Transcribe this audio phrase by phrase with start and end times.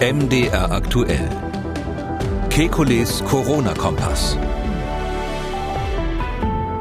[0.00, 1.28] MDR aktuell.
[2.50, 4.38] Kekules Corona-Kompass.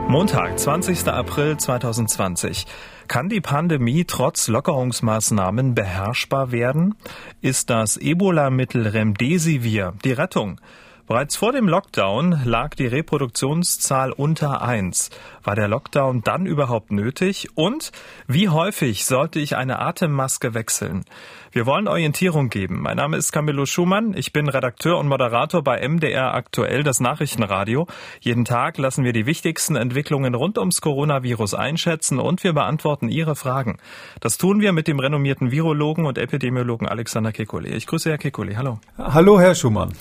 [0.07, 1.07] Montag, 20.
[1.07, 2.67] April 2020.
[3.07, 6.93] Kann die Pandemie trotz Lockerungsmaßnahmen beherrschbar werden?
[7.41, 10.61] Ist das Ebola-Mittel Remdesivir die Rettung?
[11.07, 15.09] Bereits vor dem Lockdown lag die Reproduktionszahl unter eins.
[15.41, 17.47] War der Lockdown dann überhaupt nötig?
[17.55, 17.93] Und
[18.27, 21.05] wie häufig sollte ich eine Atemmaske wechseln?
[21.51, 22.81] Wir wollen Orientierung geben.
[22.81, 24.13] Mein Name ist Camillo Schumann.
[24.15, 27.87] Ich bin Redakteur und Moderator bei MDR Aktuell, das Nachrichtenradio.
[28.19, 33.37] Jeden Tag lassen wir die wichtigsten Entwicklungen rund ums Coronavirus einschätzen und wir beantworten Ihre
[33.37, 33.77] Fragen.
[34.19, 37.69] Das tun wir mit dem renommierten Virologen und Epidemiologen Alexander Kekulé.
[37.69, 38.57] Ich grüße Herr Kekulé.
[38.57, 38.79] Hallo.
[38.97, 39.93] Hallo, Herr Schumann.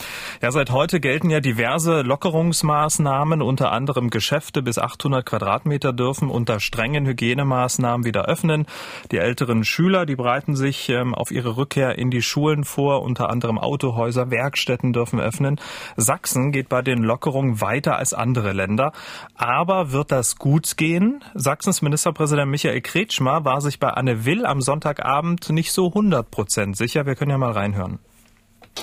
[0.42, 6.58] Ja, seit heute gelten ja diverse Lockerungsmaßnahmen, unter anderem Geschäfte bis 800 Quadratmeter dürfen unter
[6.58, 8.66] strengen Hygienemaßnahmen wieder öffnen.
[9.12, 13.02] Die älteren Schüler, die bereiten sich ähm, auf ihre Rückkehr in die Schulen vor.
[13.02, 15.60] Unter anderem Autohäuser, Werkstätten dürfen öffnen.
[15.96, 18.92] Sachsen geht bei den Lockerungen weiter als andere Länder.
[19.36, 21.22] Aber wird das gut gehen?
[21.34, 26.76] Sachsens Ministerpräsident Michael Kretschmer war sich bei Anne Will am Sonntagabend nicht so 100 Prozent
[26.76, 27.06] sicher.
[27.06, 28.00] Wir können ja mal reinhören.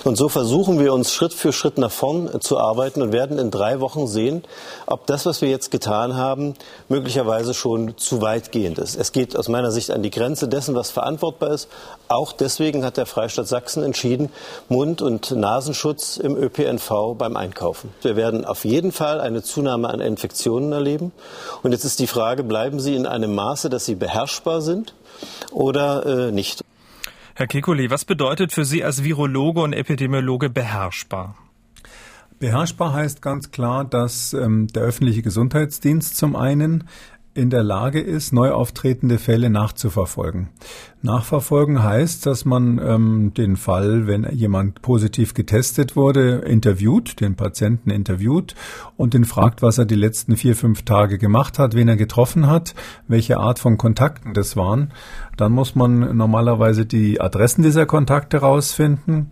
[0.03, 3.51] Und so versuchen wir uns Schritt für Schritt nach vorn zu arbeiten und werden in
[3.51, 4.43] drei Wochen sehen,
[4.85, 6.55] ob das, was wir jetzt getan haben,
[6.89, 8.97] möglicherweise schon zu weitgehend ist.
[8.97, 11.69] Es geht aus meiner Sicht an die Grenze dessen, was verantwortbar ist.
[12.09, 14.29] Auch deswegen hat der Freistaat Sachsen entschieden,
[14.67, 17.93] Mund- und Nasenschutz im ÖPNV beim Einkaufen.
[18.01, 21.13] Wir werden auf jeden Fall eine Zunahme an Infektionen erleben.
[21.61, 24.93] Und jetzt ist die Frage, bleiben sie in einem Maße, dass sie beherrschbar sind
[25.51, 26.61] oder äh, nicht?
[27.35, 31.35] Herr Kekulé, was bedeutet für Sie als Virologe und Epidemiologe beherrschbar?
[32.37, 36.83] Beherrschbar heißt ganz klar, dass ähm, der öffentliche Gesundheitsdienst zum einen
[37.33, 40.49] in der Lage ist, neu auftretende Fälle nachzuverfolgen.
[41.03, 47.89] Nachverfolgen heißt, dass man ähm, den Fall, wenn jemand positiv getestet wurde, interviewt, den Patienten
[47.89, 48.55] interviewt
[48.95, 52.47] und den fragt, was er die letzten vier, fünf Tage gemacht hat, wen er getroffen
[52.47, 52.73] hat,
[53.09, 54.93] welche Art von Kontakten das waren.
[55.35, 59.31] Dann muss man normalerweise die Adressen dieser Kontakte rausfinden.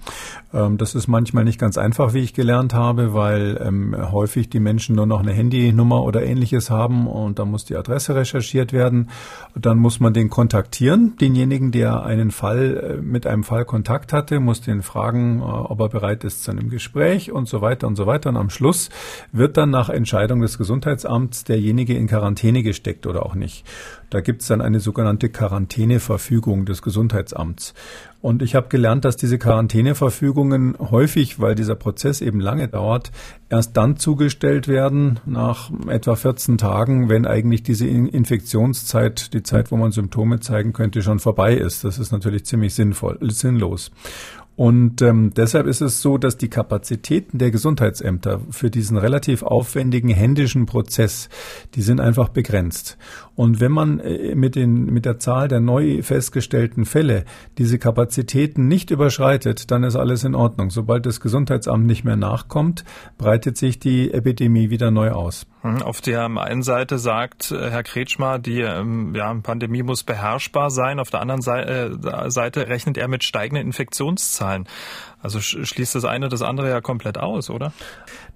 [0.53, 4.59] Ähm, das ist manchmal nicht ganz einfach, wie ich gelernt habe, weil ähm, häufig die
[4.59, 9.09] Menschen nur noch eine Handynummer oder ähnliches haben und da muss die Adresse recherchiert werden.
[9.55, 14.13] Dann muss man den kontaktieren, denjenigen, denjenigen, der einen Fall äh, mit einem Fall Kontakt
[14.13, 17.87] hatte, muss den fragen, äh, ob er bereit ist zu einem Gespräch und so weiter
[17.87, 18.29] und so weiter.
[18.29, 18.89] Und am Schluss
[19.31, 23.65] wird dann nach Entscheidung des Gesundheitsamts derjenige in Quarantäne gesteckt oder auch nicht.
[24.09, 27.73] Da gibt es dann eine sogenannte Quarantäneverfügung des Gesundheitsamts.
[28.21, 33.11] Und ich habe gelernt, dass diese Quarantäneverfügungen häufig, weil dieser Prozess eben lange dauert,
[33.49, 39.77] erst dann zugestellt werden, nach etwa 14 Tagen, wenn eigentlich diese Infektionszeit, die Zeit, wo
[39.77, 41.83] man Symptome zeigen könnte, schon vorbei ist.
[41.83, 43.91] Das ist natürlich ziemlich sinnvoll, sinnlos.
[44.57, 50.09] Und ähm, deshalb ist es so, dass die Kapazitäten der Gesundheitsämter für diesen relativ aufwendigen
[50.09, 51.29] händischen Prozess,
[51.73, 52.97] die sind einfach begrenzt.
[53.35, 57.23] Und wenn man äh, mit, den, mit der Zahl der neu festgestellten Fälle
[57.57, 60.69] diese Kapazitäten nicht überschreitet, dann ist alles in Ordnung.
[60.69, 62.83] Sobald das Gesundheitsamt nicht mehr nachkommt,
[63.17, 65.47] breitet sich die Epidemie wieder neu aus.
[65.63, 65.81] Mhm.
[65.81, 70.99] Auf der einen Seite sagt äh, Herr Kretschmer, die ähm, ja, Pandemie muss beherrschbar sein.
[70.99, 74.40] Auf der anderen äh, Seite rechnet er mit steigenden Infektionszahlen.
[74.41, 74.65] sein.
[75.21, 77.73] Also schließt das eine das andere ja komplett aus, oder?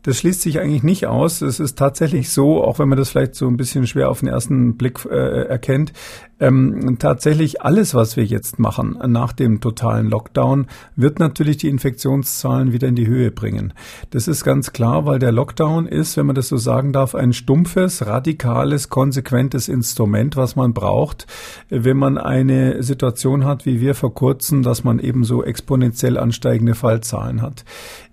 [0.03, 1.41] Das schließt sich eigentlich nicht aus.
[1.41, 4.29] Es ist tatsächlich so, auch wenn man das vielleicht so ein bisschen schwer auf den
[4.29, 5.93] ersten Blick äh, erkennt,
[6.39, 12.73] ähm, tatsächlich alles, was wir jetzt machen nach dem totalen Lockdown, wird natürlich die Infektionszahlen
[12.73, 13.73] wieder in die Höhe bringen.
[14.09, 17.31] Das ist ganz klar, weil der Lockdown ist, wenn man das so sagen darf, ein
[17.31, 21.25] stumpfes, radikales, konsequentes Instrument, was man braucht,
[21.69, 26.74] wenn man eine Situation hat, wie wir vor kurzem, dass man eben so exponentiell ansteigende
[26.75, 27.65] Fallzahlen hat.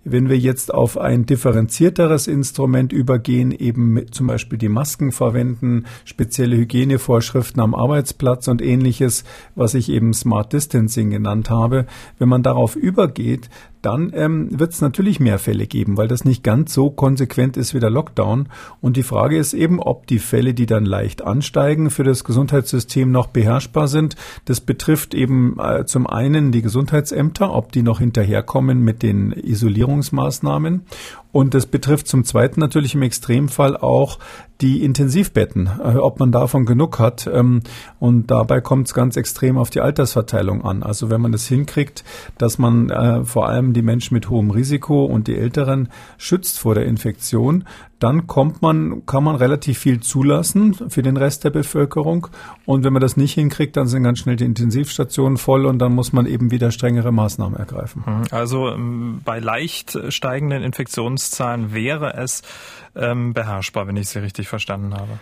[0.05, 5.85] Wenn wir jetzt auf ein differenzierteres Instrument übergehen, eben mit zum Beispiel die Masken verwenden,
[6.05, 9.25] spezielle Hygienevorschriften am Arbeitsplatz und ähnliches,
[9.55, 11.87] was ich eben Smart Distancing genannt habe,
[12.19, 13.49] wenn man darauf übergeht,
[13.83, 17.75] dann ähm, wird es natürlich mehr Fälle geben, weil das nicht ganz so konsequent ist
[17.75, 18.49] wie der Lockdown.
[18.81, 23.11] Und die Frage ist eben, ob die Fälle, die dann leicht ansteigen, für das Gesundheitssystem
[23.11, 24.15] noch beherrschbar sind.
[24.45, 29.92] Das betrifft eben äh, zum einen die Gesundheitsämter, ob die noch hinterherkommen mit den Isolierungen
[30.01, 30.87] Distanzierungsmaßnahmen.
[31.33, 34.19] Und das betrifft zum Zweiten natürlich im Extremfall auch
[34.61, 37.29] die Intensivbetten, äh, ob man davon genug hat.
[37.33, 37.63] Ähm,
[37.99, 40.83] und dabei kommt es ganz extrem auf die Altersverteilung an.
[40.83, 42.05] Also wenn man das hinkriegt,
[42.39, 46.75] dass man äh, vor allem die Menschen mit hohem Risiko und die Älteren schützt vor
[46.75, 47.65] der Infektion,
[48.03, 52.27] dann kommt man, kann man relativ viel zulassen für den Rest der Bevölkerung.
[52.67, 55.95] Und wenn man das nicht hinkriegt, dann sind ganz schnell die Intensivstationen voll und dann
[55.95, 58.03] muss man eben wieder strengere Maßnahmen ergreifen.
[58.05, 58.23] Mhm.
[58.33, 60.65] Also ähm, bei leicht steigenden
[61.23, 62.43] Infektionszahlen wäre es
[62.97, 65.19] ähm, beherrschbar, wenn ich Sie richtig verstanden habe.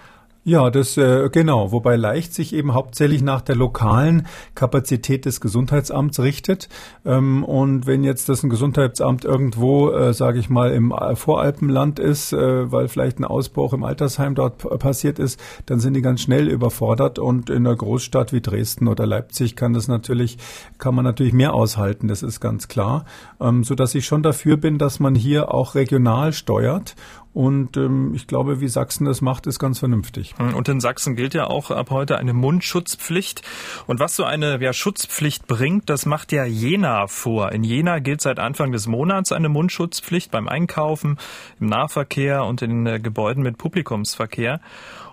[0.51, 4.27] Ja, das äh, genau, wobei leicht sich eben hauptsächlich nach der lokalen
[4.57, 6.69] Kapazität des Gesundheitsamts richtet.
[7.05, 12.33] Ähm, und wenn jetzt das ein Gesundheitsamt irgendwo, äh, sage ich mal, im Voralpenland ist,
[12.33, 16.49] äh, weil vielleicht ein Ausbruch im Altersheim dort passiert ist, dann sind die ganz schnell
[16.49, 17.21] überfordert.
[17.21, 20.37] Und in einer Großstadt wie Dresden oder Leipzig kann das natürlich,
[20.79, 22.09] kann man natürlich mehr aushalten.
[22.09, 23.05] Das ist ganz klar,
[23.41, 26.97] ähm, so dass ich schon dafür bin, dass man hier auch regional steuert
[27.33, 30.35] und ähm, ich glaube, wie Sachsen das macht, ist ganz vernünftig.
[30.37, 33.43] Hm, und in Sachsen gilt ja auch ab heute eine Mundschutzpflicht.
[33.87, 37.53] Und was so eine ja, Schutzpflicht bringt, das macht ja Jena vor.
[37.53, 41.19] In Jena gilt seit Anfang des Monats eine Mundschutzpflicht beim Einkaufen,
[41.61, 44.61] im Nahverkehr und in äh, Gebäuden mit Publikumsverkehr.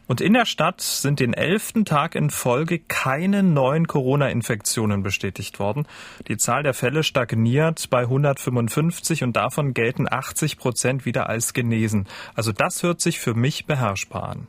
[0.07, 5.85] Und in der Stadt sind den elften Tag in Folge keine neuen Corona-Infektionen bestätigt worden.
[6.29, 12.07] Die Zahl der Fälle stagniert bei 155 und davon gelten 80 Prozent wieder als genesen.
[12.35, 14.47] Also das hört sich für mich beherrschbar an.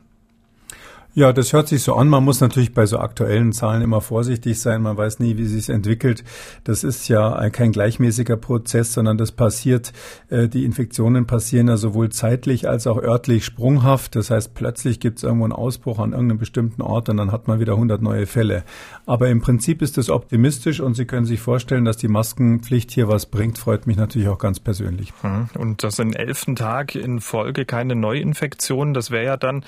[1.15, 2.07] Ja, das hört sich so an.
[2.07, 4.83] Man muss natürlich bei so aktuellen Zahlen immer vorsichtig sein.
[4.83, 6.23] Man weiß nie, wie sich entwickelt.
[6.63, 9.91] Das ist ja kein gleichmäßiger Prozess, sondern das passiert,
[10.29, 14.15] äh, die Infektionen passieren ja sowohl zeitlich als auch örtlich sprunghaft.
[14.15, 17.47] Das heißt, plötzlich gibt es irgendwo einen Ausbruch an irgendeinem bestimmten Ort und dann hat
[17.47, 18.63] man wieder 100 neue Fälle.
[19.07, 23.07] Aber im Prinzip ist es optimistisch und Sie können sich vorstellen, dass die Maskenpflicht hier
[23.07, 25.11] was bringt, freut mich natürlich auch ganz persönlich.
[25.21, 25.49] Hm.
[25.57, 29.65] Und das in elften Tag in Folge keine Neuinfektionen, das wäre ja dann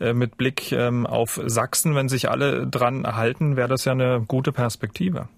[0.00, 3.92] äh, mit Blick äh, ähm, auf Sachsen, wenn sich alle dran halten, wäre das ja
[3.92, 5.28] eine gute Perspektive.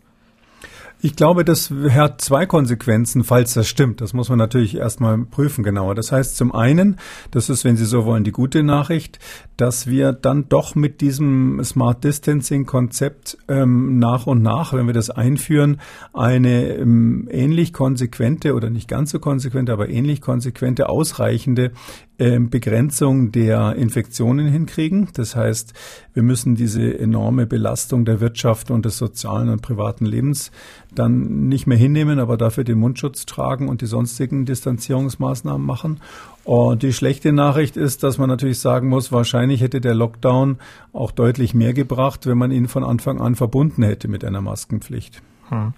[1.02, 4.00] Ich glaube, das hat zwei Konsequenzen, falls das stimmt.
[4.00, 5.94] Das muss man natürlich erstmal prüfen genauer.
[5.94, 6.96] Das heißt zum einen,
[7.30, 9.18] das ist, wenn Sie so wollen, die gute Nachricht,
[9.58, 14.94] dass wir dann doch mit diesem Smart Distancing Konzept ähm, nach und nach, wenn wir
[14.94, 15.80] das einführen,
[16.14, 21.72] eine ähm, ähnlich konsequente oder nicht ganz so konsequente, aber ähnlich konsequente, ausreichende
[22.18, 25.08] Begrenzung der Infektionen hinkriegen.
[25.12, 25.74] Das heißt,
[26.14, 30.50] wir müssen diese enorme Belastung der Wirtschaft und des sozialen und privaten Lebens
[30.94, 36.00] dann nicht mehr hinnehmen, aber dafür den Mundschutz tragen und die sonstigen Distanzierungsmaßnahmen machen.
[36.44, 40.56] Und die schlechte Nachricht ist, dass man natürlich sagen muss, wahrscheinlich hätte der Lockdown
[40.94, 45.20] auch deutlich mehr gebracht, wenn man ihn von Anfang an verbunden hätte mit einer Maskenpflicht.
[45.48, 45.74] Hm.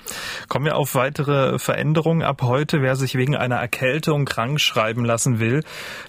[0.49, 2.81] Kommen wir auf weitere Veränderungen ab heute.
[2.81, 5.63] Wer sich wegen einer Erkältung krank schreiben lassen will,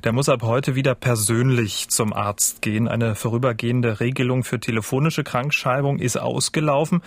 [0.03, 2.87] der muss ab heute wieder persönlich zum Arzt gehen.
[2.87, 7.01] Eine vorübergehende Regelung für telefonische Krankschreibung ist ausgelaufen,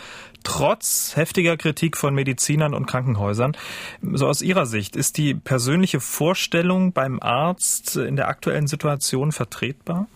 [0.45, 3.57] trotz heftiger Kritik von Medizinern und Krankenhäusern.
[4.03, 10.07] So aus Ihrer Sicht, ist die persönliche Vorstellung beim Arzt in der aktuellen Situation vertretbar?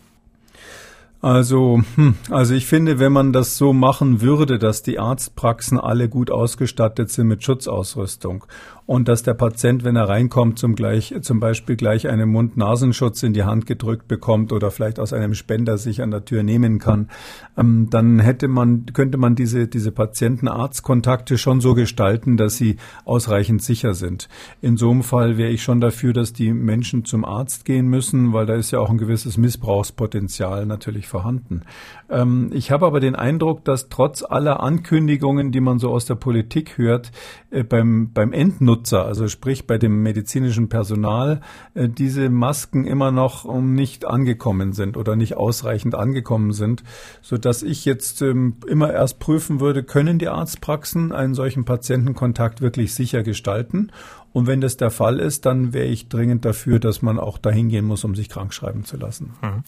[1.22, 6.08] Also, hm, also ich finde, wenn man das so machen würde, dass die Arztpraxen alle
[6.08, 8.44] gut ausgestattet sind mit Schutzausrüstung
[8.86, 13.32] und dass der Patient, wenn er reinkommt, zum, gleich, zum Beispiel gleich einen Mund-Nasenschutz in
[13.32, 17.08] die Hand gedrückt bekommt oder vielleicht aus einem Spender sich an der Tür nehmen kann,
[17.56, 23.60] ähm, dann hätte man, könnte man diese, diese Patienten-Arzt-Kontakte schon so gestalten, dass sie ausreichend
[23.60, 24.28] sicher sind.
[24.60, 28.32] In so einem Fall wäre ich schon dafür, dass die Menschen zum Arzt gehen müssen,
[28.32, 31.62] weil da ist ja auch ein gewisses Missbrauchspotenzial natürlich vorhanden.
[32.08, 36.14] Ähm, ich habe aber den Eindruck, dass trotz aller Ankündigungen, die man so aus der
[36.14, 37.10] Politik hört,
[37.50, 41.40] äh, beim, beim Endnutzen Nutzer, also sprich bei dem medizinischen Personal,
[41.74, 46.84] äh, diese Masken immer noch nicht angekommen sind oder nicht ausreichend angekommen sind,
[47.22, 52.60] so dass ich jetzt ähm, immer erst prüfen würde, können die Arztpraxen einen solchen Patientenkontakt
[52.60, 53.90] wirklich sicher gestalten?
[54.32, 57.70] Und wenn das der Fall ist, dann wäre ich dringend dafür, dass man auch dahin
[57.70, 59.32] gehen muss, um sich krank schreiben zu lassen.
[59.40, 59.64] Mhm.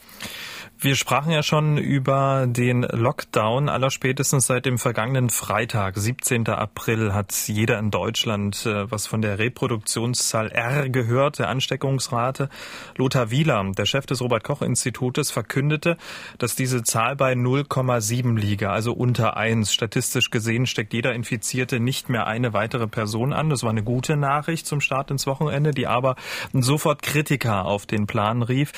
[0.81, 3.69] Wir sprachen ja schon über den Lockdown.
[3.69, 6.47] Allerspätestens seit dem vergangenen Freitag, 17.
[6.47, 12.49] April, hat jeder in Deutschland äh, was von der Reproduktionszahl R gehört, der Ansteckungsrate.
[12.97, 15.97] Lothar Wieler, der Chef des Robert-Koch-Institutes, verkündete,
[16.39, 19.73] dass diese Zahl bei 0,7 liege, also unter 1.
[19.73, 23.51] Statistisch gesehen steckt jeder Infizierte nicht mehr eine weitere Person an.
[23.51, 24.65] Das war eine gute Nachricht.
[24.65, 26.15] zum Start ins Wochenende, die aber
[26.53, 28.71] sofort Kritiker auf den Plan rief,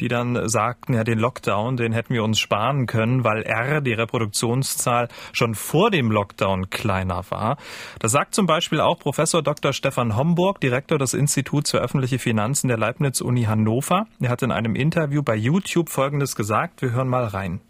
[0.00, 3.92] die dann sagten, ja, den Lockdown, den hätten wir uns sparen können, weil R, die
[3.92, 7.56] Reproduktionszahl, schon vor dem Lockdown kleiner war.
[7.98, 9.72] Das sagt zum Beispiel auch Professor Dr.
[9.72, 14.06] Stefan Homburg, Direktor des Instituts für öffentliche Finanzen der Leibniz-Uni Hannover.
[14.20, 16.82] Er hat in einem Interview bei YouTube Folgendes gesagt.
[16.82, 17.60] Wir hören mal rein.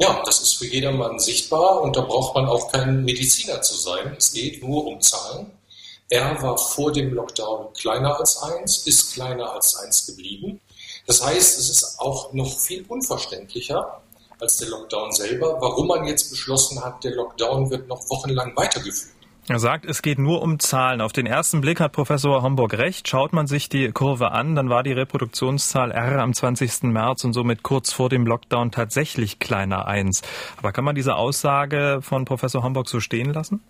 [0.00, 4.14] Ja, das ist für jedermann sichtbar und da braucht man auch kein Mediziner zu sein.
[4.16, 5.50] Es geht nur um Zahlen.
[6.10, 10.60] R war vor dem Lockdown kleiner als 1, ist kleiner als 1 geblieben.
[11.08, 14.02] Das heißt, es ist auch noch viel unverständlicher
[14.38, 19.14] als der Lockdown selber, warum man jetzt beschlossen hat, der Lockdown wird noch wochenlang weitergeführt.
[19.48, 21.00] Er sagt, es geht nur um Zahlen.
[21.00, 23.08] Auf den ersten Blick hat Professor Homburg recht.
[23.08, 26.82] Schaut man sich die Kurve an, dann war die Reproduktionszahl R am 20.
[26.82, 30.20] März und somit kurz vor dem Lockdown tatsächlich kleiner eins.
[30.58, 33.62] Aber kann man diese Aussage von Professor Homburg so stehen lassen?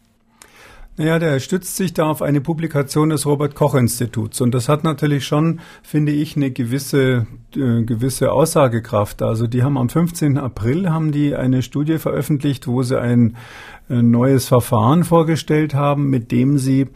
[0.98, 4.82] Ja, der stützt sich da auf eine Publikation des Robert Koch Instituts und das hat
[4.82, 9.22] natürlich schon, finde ich, eine gewisse äh, gewisse Aussagekraft.
[9.22, 10.38] Also die haben am 15.
[10.38, 13.36] April haben die eine Studie veröffentlicht, wo sie ein
[13.88, 16.88] äh, neues Verfahren vorgestellt haben, mit dem sie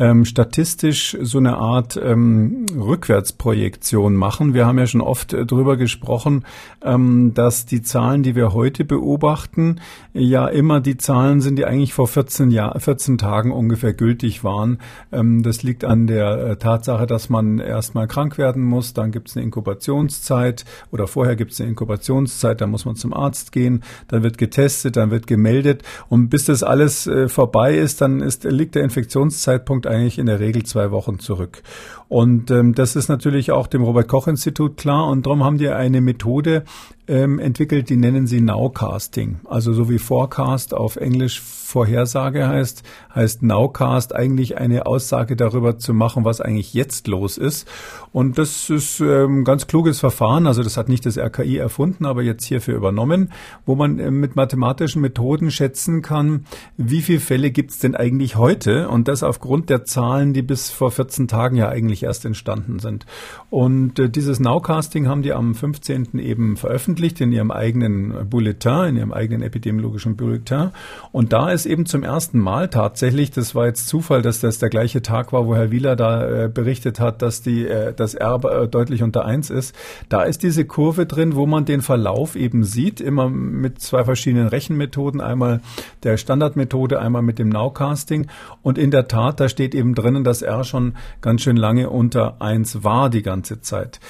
[0.00, 4.54] ähm, statistisch so eine Art ähm, Rückwärtsprojektion machen.
[4.54, 6.46] Wir haben ja schon oft äh, darüber gesprochen,
[6.82, 9.80] ähm, dass die Zahlen, die wir heute beobachten,
[10.14, 14.78] ja immer die Zahlen sind, die eigentlich vor 14, Jahr, 14 Tagen ungefähr gültig waren.
[15.12, 19.28] Ähm, das liegt an der äh, Tatsache, dass man erstmal krank werden muss, dann gibt
[19.28, 23.82] es eine Inkubationszeit oder vorher gibt es eine Inkubationszeit, dann muss man zum Arzt gehen,
[24.08, 28.44] dann wird getestet, dann wird gemeldet und bis das alles äh, vorbei ist, dann ist,
[28.44, 31.62] liegt der Infektionszeitpunkt eigentlich in der Regel zwei Wochen zurück.
[32.08, 35.68] Und ähm, das ist natürlich auch dem Robert Koch Institut klar und darum haben die
[35.68, 36.64] eine Methode
[37.10, 39.40] ähm, entwickelt, die nennen sie Nowcasting.
[39.44, 42.82] Also so wie Forecast auf Englisch Vorhersage heißt,
[43.14, 47.68] heißt Nowcast eigentlich eine Aussage darüber zu machen, was eigentlich jetzt los ist.
[48.12, 50.46] Und das ist ähm, ganz kluges Verfahren.
[50.48, 53.32] Also das hat nicht das RKI erfunden, aber jetzt hierfür übernommen,
[53.66, 56.44] wo man äh, mit mathematischen Methoden schätzen kann,
[56.76, 58.88] wie viele Fälle gibt es denn eigentlich heute?
[58.88, 63.06] Und das aufgrund der Zahlen, die bis vor 14 Tagen ja eigentlich erst entstanden sind.
[63.48, 66.18] Und äh, dieses Nowcasting haben die am 15.
[66.18, 70.70] eben veröffentlicht in ihrem eigenen Bulletin, in ihrem eigenen epidemiologischen Bulletin.
[71.12, 74.68] Und da ist eben zum ersten Mal tatsächlich, das war jetzt Zufall, dass das der
[74.68, 78.40] gleiche Tag war, wo Herr Wieler da äh, berichtet hat, dass die, äh, das R
[78.44, 79.74] äh, deutlich unter eins ist.
[80.08, 84.48] Da ist diese Kurve drin, wo man den Verlauf eben sieht, immer mit zwei verschiedenen
[84.48, 85.60] Rechenmethoden, einmal
[86.02, 88.26] der Standardmethode, einmal mit dem Nowcasting.
[88.62, 92.40] Und in der Tat, da steht eben drinnen, dass R schon ganz schön lange unter
[92.40, 94.00] eins war die ganze Zeit.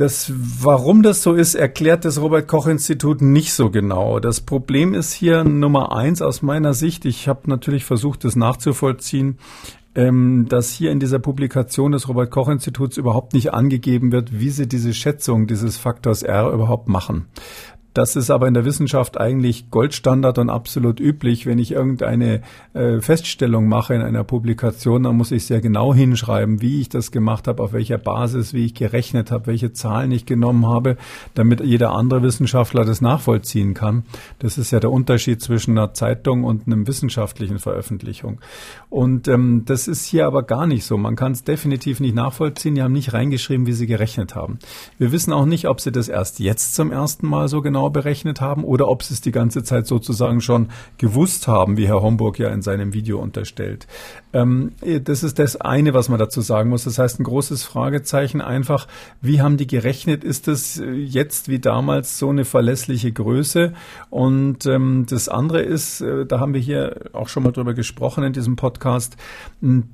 [0.00, 4.18] Das, warum das so ist, erklärt das Robert Koch Institut nicht so genau.
[4.18, 7.04] Das Problem ist hier Nummer eins aus meiner Sicht.
[7.04, 9.36] Ich habe natürlich versucht, das nachzuvollziehen,
[9.94, 14.48] ähm, dass hier in dieser Publikation des Robert Koch Instituts überhaupt nicht angegeben wird, wie
[14.48, 17.26] sie diese Schätzung dieses Faktors R überhaupt machen.
[17.92, 21.46] Das ist aber in der Wissenschaft eigentlich Goldstandard und absolut üblich.
[21.46, 22.42] Wenn ich irgendeine
[22.72, 27.10] äh, Feststellung mache in einer Publikation, dann muss ich sehr genau hinschreiben, wie ich das
[27.10, 30.96] gemacht habe, auf welcher Basis, wie ich gerechnet habe, welche Zahlen ich genommen habe,
[31.34, 34.04] damit jeder andere Wissenschaftler das nachvollziehen kann.
[34.38, 38.40] Das ist ja der Unterschied zwischen einer Zeitung und einem wissenschaftlichen Veröffentlichung.
[38.88, 40.96] Und ähm, das ist hier aber gar nicht so.
[40.96, 42.74] Man kann es definitiv nicht nachvollziehen.
[42.76, 44.58] Die haben nicht reingeschrieben, wie sie gerechnet haben.
[44.98, 47.90] Wir wissen auch nicht, ob sie das erst jetzt zum ersten Mal so genau genau
[47.90, 50.68] berechnet haben oder ob sie es die ganze Zeit sozusagen schon
[50.98, 53.86] gewusst haben, wie Herr Homburg ja in seinem Video unterstellt.
[54.32, 54.72] Ähm,
[55.04, 56.84] das ist das eine, was man dazu sagen muss.
[56.84, 58.86] Das heißt, ein großes Fragezeichen einfach,
[59.22, 60.24] wie haben die gerechnet?
[60.24, 63.72] Ist das jetzt wie damals so eine verlässliche Größe?
[64.10, 68.24] Und ähm, das andere ist, äh, da haben wir hier auch schon mal drüber gesprochen
[68.24, 69.16] in diesem Podcast.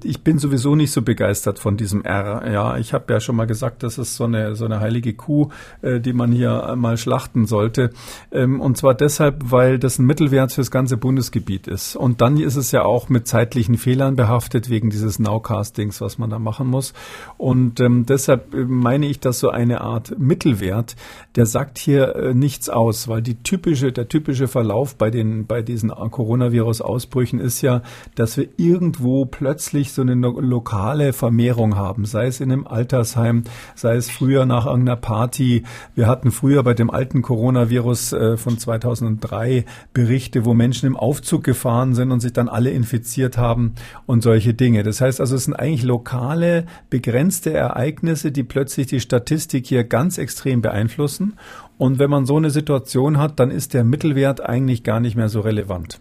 [0.02, 2.50] Ich bin sowieso nicht so begeistert von diesem R.
[2.50, 5.48] Ja, ich habe ja schon mal gesagt, das ist so eine so eine heilige Kuh,
[5.82, 7.94] äh, die man hier mal schlachten sollte sollte.
[8.32, 11.96] Ähm, und zwar deshalb, weil das ein Mittelwert für das ganze Bundesgebiet ist.
[11.96, 16.30] Und dann ist es ja auch mit zeitlichen Fehlern behaftet wegen dieses Nowcastings, was man
[16.30, 16.92] da machen muss.
[17.36, 20.96] Und ähm, deshalb äh, meine ich, dass so eine Art Mittelwert,
[21.36, 25.62] der sagt hier äh, nichts aus, weil die typische, der typische Verlauf bei den, bei
[25.62, 27.82] diesen Coronavirus-Ausbrüchen ist ja,
[28.14, 33.96] dass wir irgendwo plötzlich so eine lokale Vermehrung haben, sei es in einem Altersheim, sei
[33.96, 35.64] es früher nach irgendeiner Party.
[35.94, 40.96] Wir hatten früher bei dem alten Corona Coronavirus äh, von 2003 Berichte, wo Menschen im
[40.96, 43.74] Aufzug gefahren sind und sich dann alle infiziert haben
[44.06, 44.82] und solche Dinge.
[44.82, 50.18] Das heißt also, es sind eigentlich lokale, begrenzte Ereignisse, die plötzlich die Statistik hier ganz
[50.18, 51.34] extrem beeinflussen.
[51.78, 55.28] Und wenn man so eine Situation hat, dann ist der Mittelwert eigentlich gar nicht mehr
[55.28, 56.00] so relevant.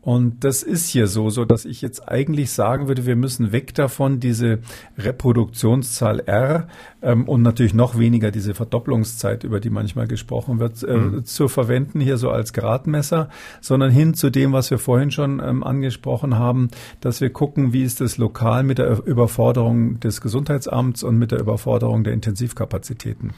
[0.00, 3.74] Und das ist hier so, so dass ich jetzt eigentlich sagen würde, wir müssen weg
[3.74, 4.60] davon, diese
[4.96, 6.68] Reproduktionszahl R
[7.02, 11.24] ähm, und natürlich noch weniger diese Verdopplungszeit, über die manchmal gesprochen wird, äh, mhm.
[11.24, 13.28] zu verwenden hier so als Gradmesser,
[13.60, 17.82] sondern hin zu dem, was wir vorhin schon ähm, angesprochen haben, dass wir gucken, wie
[17.82, 23.32] ist es lokal mit der Überforderung des Gesundheitsamts und mit der Überforderung der Intensivkapazitäten.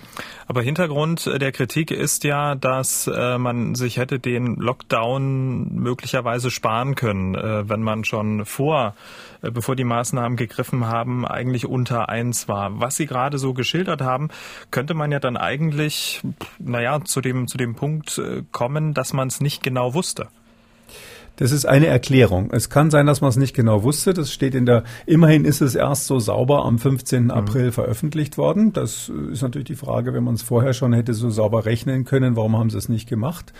[0.46, 6.94] Aber Hintergrund der Kritik ist ja, dass äh, man sich hätte den Lockdown möglicherweise sparen
[6.94, 8.94] können, äh, wenn man schon vor,
[9.42, 12.80] äh, bevor die Maßnahmen gegriffen haben, eigentlich unter eins war.
[12.80, 14.28] Was Sie gerade so geschildert haben,
[14.70, 16.22] könnte man ja dann eigentlich,
[16.58, 20.28] naja, zu dem, zu dem Punkt äh, kommen, dass man es nicht genau wusste.
[21.36, 22.50] Das ist eine Erklärung.
[22.52, 24.12] Es kann sein, dass man es nicht genau wusste.
[24.12, 27.24] Das steht in der, immerhin ist es erst so sauber am 15.
[27.24, 27.30] Mhm.
[27.30, 28.72] April veröffentlicht worden.
[28.72, 32.36] Das ist natürlich die Frage, wenn man es vorher schon hätte so sauber rechnen können,
[32.36, 33.52] warum haben sie es nicht gemacht?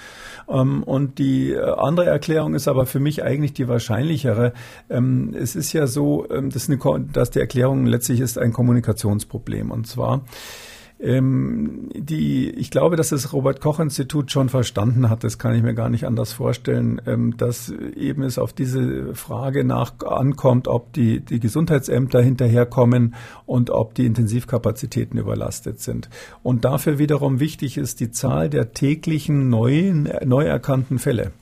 [0.48, 4.52] Ähm, und die äh, andere Erklärung ist aber für mich eigentlich die wahrscheinlichere.
[4.88, 6.78] Ähm, es ist ja so, ähm, dass, eine,
[7.12, 9.70] dass die Erklärung letztlich ist ein Kommunikationsproblem.
[9.70, 10.22] Und zwar,
[11.02, 15.62] ähm, die, ich glaube, dass das Robert Koch Institut schon verstanden hat, das kann ich
[15.62, 20.92] mir gar nicht anders vorstellen, ähm, dass eben es auf diese Frage nach ankommt, ob
[20.92, 23.14] die, die Gesundheitsämter hinterherkommen
[23.46, 26.10] und ob die Intensivkapazitäten überlastet sind.
[26.42, 31.32] Und dafür wiederum wichtig ist die Zahl der täglichen neuen, neu erkannten Fälle.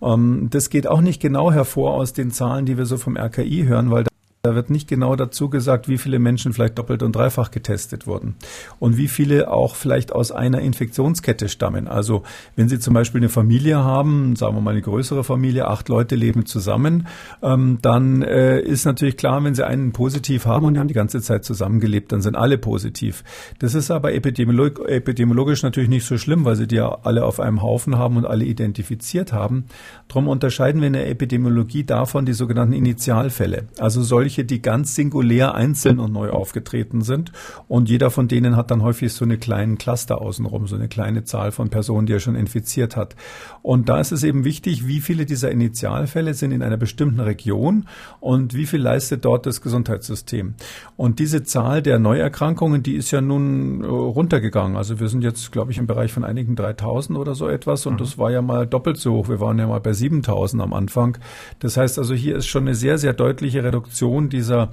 [0.00, 3.64] Ähm, das geht auch nicht genau hervor aus den Zahlen, die wir so vom RKI
[3.64, 4.04] hören, weil
[4.44, 8.34] da wird nicht genau dazu gesagt, wie viele Menschen vielleicht doppelt und dreifach getestet wurden
[8.80, 11.86] und wie viele auch vielleicht aus einer Infektionskette stammen.
[11.86, 12.24] Also
[12.56, 16.16] wenn Sie zum Beispiel eine Familie haben, sagen wir mal eine größere Familie, acht Leute
[16.16, 17.06] leben zusammen,
[17.40, 20.94] ähm, dann äh, ist natürlich klar, wenn Sie einen positiv haben und die haben die
[20.94, 23.22] ganze Zeit zusammengelebt, dann sind alle positiv.
[23.60, 27.38] Das ist aber epidemiolog epidemiologisch natürlich nicht so schlimm, weil Sie die ja alle auf
[27.38, 29.66] einem Haufen haben und alle identifiziert haben.
[30.08, 33.68] Darum unterscheiden wir in der Epidemiologie davon die sogenannten Initialfälle.
[33.78, 37.32] Also solche solche, die ganz singulär einzeln und neu aufgetreten sind.
[37.68, 41.24] Und jeder von denen hat dann häufig so eine kleinen Cluster außenrum, so eine kleine
[41.24, 43.14] Zahl von Personen, die er schon infiziert hat.
[43.60, 47.86] Und da ist es eben wichtig, wie viele dieser Initialfälle sind in einer bestimmten Region
[48.20, 50.54] und wie viel leistet dort das Gesundheitssystem.
[50.96, 54.76] Und diese Zahl der Neuerkrankungen, die ist ja nun äh, runtergegangen.
[54.76, 57.84] Also wir sind jetzt, glaube ich, im Bereich von einigen 3000 oder so etwas.
[57.86, 57.98] Und mhm.
[57.98, 59.28] das war ja mal doppelt so hoch.
[59.28, 61.18] Wir waren ja mal bei 7000 am Anfang.
[61.58, 64.70] Das heißt also, hier ist schon eine sehr, sehr deutliche Reduktion Reduktion dieser,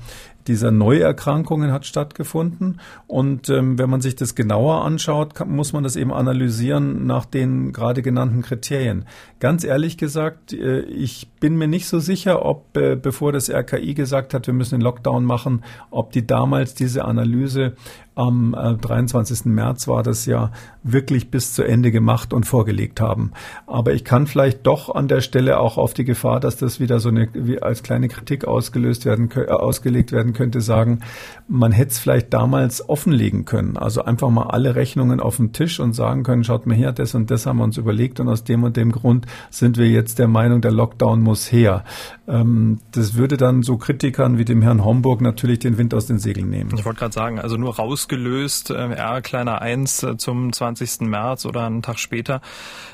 [0.49, 2.81] dieser Neuerkrankungen hat stattgefunden.
[3.05, 7.25] Und ähm, wenn man sich das genauer anschaut, kann, muss man das eben analysieren nach
[7.25, 9.05] den gerade genannten Kriterien.
[9.39, 13.93] Ganz ehrlich gesagt, äh, ich bin mir nicht so sicher, ob äh, bevor das RKI
[13.93, 17.73] gesagt hat, wir müssen den Lockdown machen, ob die damals diese Analyse
[18.19, 19.45] am äh, 23.
[19.45, 20.51] März war das ja
[20.83, 23.31] wirklich bis zu Ende gemacht und vorgelegt haben.
[23.65, 26.99] Aber ich kann vielleicht doch an der Stelle auch auf die Gefahr, dass das wieder
[26.99, 31.01] so eine wie als kleine Kritik ausgelöst werden äh, ausgelegt werden könnte, sagen,
[31.49, 33.75] man hätte es vielleicht damals offenlegen können.
[33.75, 37.13] Also einfach mal alle Rechnungen auf den Tisch und sagen können, schaut mal her, das
[37.13, 40.17] und das haben wir uns überlegt und aus dem und dem Grund sind wir jetzt
[40.17, 41.83] der Meinung, der Lockdown muss her.
[42.25, 46.19] Ähm, das würde dann so Kritikern wie dem Herrn Homburg natürlich den Wind aus den
[46.19, 46.71] Segeln nehmen.
[46.77, 51.01] Ich wollte gerade sagen, also nur rausgelöst, äh, R kleiner 1 äh, zum 20.
[51.01, 52.39] März oder einen Tag später,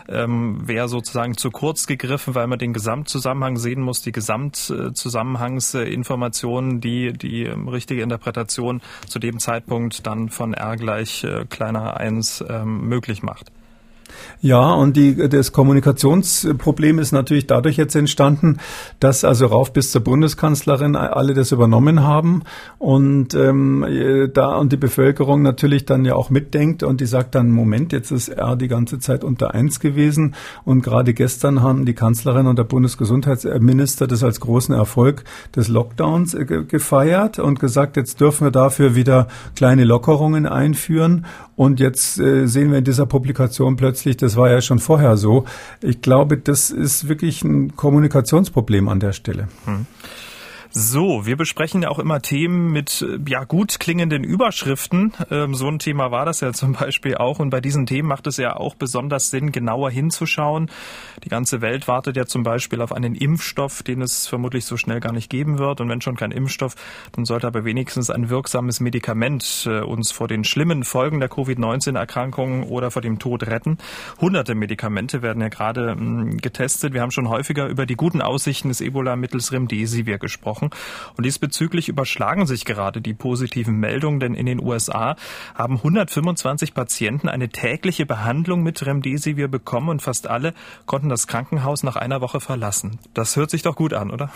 [0.09, 7.13] ähm, wäre sozusagen zu kurz gegriffen, weil man den Gesamtzusammenhang sehen muss, die Gesamtzusammenhangsinformationen, die
[7.13, 12.87] die ähm, richtige Interpretation zu dem Zeitpunkt dann von R gleich äh, kleiner 1 ähm,
[12.87, 13.51] möglich macht.
[14.41, 18.57] Ja, und die, das Kommunikationsproblem ist natürlich dadurch jetzt entstanden,
[18.99, 22.43] dass also rauf bis zur Bundeskanzlerin alle das übernommen haben
[22.77, 23.85] und ähm,
[24.33, 28.11] da und die Bevölkerung natürlich dann ja auch mitdenkt und die sagt dann, Moment, jetzt
[28.11, 32.57] ist er die ganze Zeit unter eins gewesen und gerade gestern haben die Kanzlerin und
[32.57, 35.23] der Bundesgesundheitsminister das als großen Erfolg
[35.55, 41.25] des Lockdowns äh, gefeiert und gesagt, jetzt dürfen wir dafür wieder kleine Lockerungen einführen
[41.55, 45.45] und jetzt äh, sehen wir in dieser Publikation plötzlich, das war ja schon vorher so.
[45.81, 49.47] Ich glaube, das ist wirklich ein Kommunikationsproblem an der Stelle.
[49.65, 49.85] Hm.
[50.77, 55.13] So, wir besprechen ja auch immer Themen mit äh, ja gut klingenden Überschriften.
[55.31, 57.39] Ähm, so ein Thema war das ja zum Beispiel auch.
[57.39, 60.69] Und bei diesen Themen macht es ja auch besonders Sinn, genauer hinzuschauen.
[61.23, 64.99] Die ganze Welt wartet ja zum Beispiel auf einen Impfstoff, den es vermutlich so schnell
[64.99, 65.79] gar nicht geben wird.
[65.79, 66.75] Und wenn schon kein Impfstoff,
[67.13, 72.63] dann sollte aber wenigstens ein wirksames Medikament äh, uns vor den schlimmen Folgen der Covid-19-Erkrankung
[72.63, 73.77] oder vor dem Tod retten.
[74.19, 76.93] Hunderte Medikamente werden ja gerade hm, getestet.
[76.93, 80.64] Wir haben schon häufiger über die guten Aussichten des Ebola-Mittels Remdesivir gesprochen.
[80.65, 81.13] Wochen.
[81.17, 85.15] Und diesbezüglich überschlagen sich gerade die positiven Meldungen, denn in den USA
[85.53, 90.53] haben 125 Patienten eine tägliche Behandlung mit Remdesivir bekommen und fast alle
[90.85, 92.99] konnten das Krankenhaus nach einer Woche verlassen.
[93.13, 94.31] Das hört sich doch gut an, oder?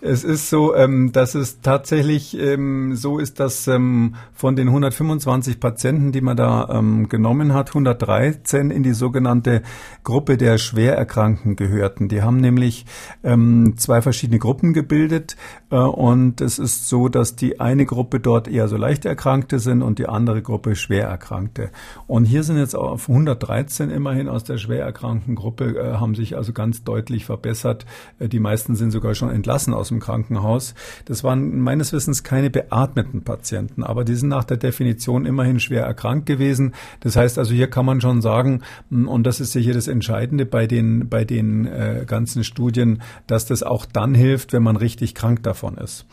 [0.00, 5.58] Es ist so, ähm, dass es tatsächlich ähm, so ist, dass ähm, von den 125
[5.58, 9.62] Patienten, die man da ähm, genommen hat, 113 in die sogenannte
[10.04, 12.08] Gruppe der Schwererkrankten gehörten.
[12.08, 12.86] Die haben nämlich
[13.24, 15.36] ähm, zwei verschiedene Gruppen gebildet
[15.76, 19.98] und es ist so, dass die eine Gruppe dort eher so leicht Erkrankte sind und
[19.98, 21.70] die andere Gruppe Schwererkrankte.
[22.06, 26.52] Und hier sind jetzt auf 113 immerhin aus der schwererkrankten Gruppe, äh, haben sich also
[26.52, 27.84] ganz deutlich verbessert.
[28.18, 30.74] Äh, die meisten sind sogar schon entlassen aus dem Krankenhaus.
[31.04, 35.84] Das waren meines Wissens keine beatmeten Patienten, aber die sind nach der Definition immerhin schwer
[35.84, 36.74] erkrankt gewesen.
[37.00, 40.46] Das heißt also, hier kann man schon sagen, hm, und das ist hier das Entscheidende
[40.46, 45.14] bei den, bei den äh, ganzen Studien, dass das auch dann hilft, wenn man richtig
[45.14, 46.06] krank davon ist.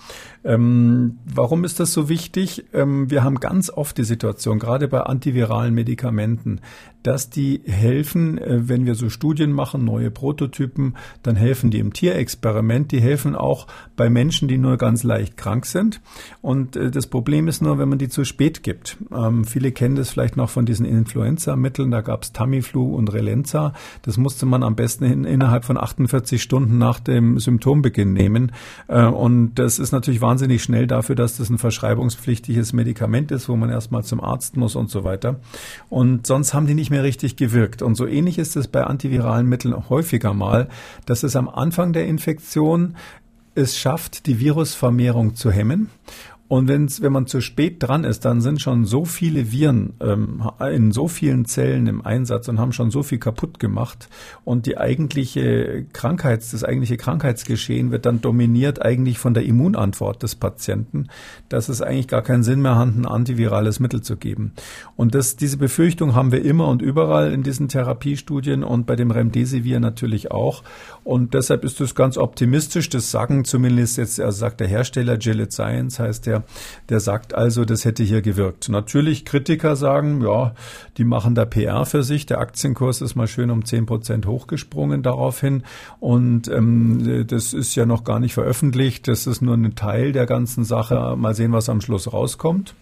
[0.45, 2.65] Ähm, warum ist das so wichtig?
[2.71, 6.61] Ähm, wir haben ganz oft die Situation, gerade bei antiviralen Medikamenten,
[7.05, 11.93] dass die helfen, äh, wenn wir so Studien machen, neue Prototypen, dann helfen die im
[11.93, 16.01] Tierexperiment, die helfen auch bei Menschen, die nur ganz leicht krank sind.
[16.41, 18.97] Und äh, das Problem ist nur, wenn man die zu spät gibt.
[19.11, 23.73] Ähm, viele kennen das vielleicht noch von diesen Influenza-Mitteln, da gab es Tamiflu und Relenza.
[24.01, 28.51] Das musste man am besten in, innerhalb von 48 Stunden nach dem Symptombeginn nehmen.
[28.87, 33.55] Äh, und das ist natürlich wahnsinnig schnell dafür, dass das ein verschreibungspflichtiges Medikament ist, wo
[33.55, 35.39] man erstmal zum Arzt muss und so weiter.
[35.89, 37.81] Und sonst haben die nicht mehr richtig gewirkt.
[37.81, 40.69] Und so ähnlich ist es bei antiviralen Mitteln häufiger mal,
[41.05, 42.95] dass es am Anfang der Infektion
[43.55, 45.89] es schafft, die Virusvermehrung zu hemmen
[46.47, 50.43] und wenn's, wenn man zu spät dran ist, dann sind schon so viele Viren ähm,
[50.71, 54.09] in so vielen Zellen im Einsatz und haben schon so viel kaputt gemacht.
[54.43, 60.35] Und die eigentliche Krankheits, das eigentliche Krankheitsgeschehen wird dann dominiert eigentlich von der Immunantwort des
[60.35, 61.07] Patienten,
[61.49, 64.53] dass es eigentlich gar keinen Sinn mehr hat, ein antivirales Mittel zu geben.
[64.95, 69.09] Und das, diese Befürchtung haben wir immer und überall in diesen Therapiestudien und bei dem
[69.09, 70.61] Remdesivir natürlich auch.
[71.03, 72.89] Und deshalb ist es ganz optimistisch.
[72.89, 76.43] Das sagen zumindest jetzt, also sagt der Hersteller Gilead Science, heißt der der,
[76.89, 78.69] der sagt also, das hätte hier gewirkt.
[78.69, 80.53] Natürlich Kritiker sagen, ja,
[80.97, 82.25] die machen da PR für sich.
[82.25, 85.63] Der Aktienkurs ist mal schön um zehn Prozent hochgesprungen daraufhin.
[85.99, 89.07] Und ähm, das ist ja noch gar nicht veröffentlicht.
[89.07, 91.15] Das ist nur ein Teil der ganzen Sache.
[91.17, 92.75] Mal sehen, was am Schluss rauskommt.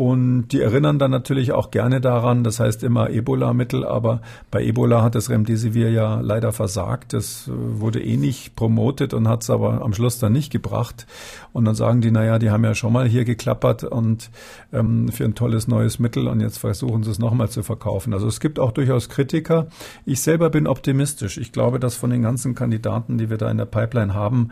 [0.00, 5.02] Und die erinnern dann natürlich auch gerne daran, das heißt immer Ebola-Mittel, aber bei Ebola
[5.02, 7.12] hat das Remdesivir ja leider versagt.
[7.12, 11.06] Das äh, wurde eh nicht promotet und hat es aber am Schluss dann nicht gebracht.
[11.52, 14.30] Und dann sagen die, naja, die haben ja schon mal hier geklappert und
[14.72, 18.14] ähm, für ein tolles neues Mittel und jetzt versuchen sie es nochmal zu verkaufen.
[18.14, 19.66] Also es gibt auch durchaus Kritiker.
[20.06, 21.36] Ich selber bin optimistisch.
[21.36, 24.48] Ich glaube, dass von den ganzen Kandidaten, die wir da in der Pipeline haben,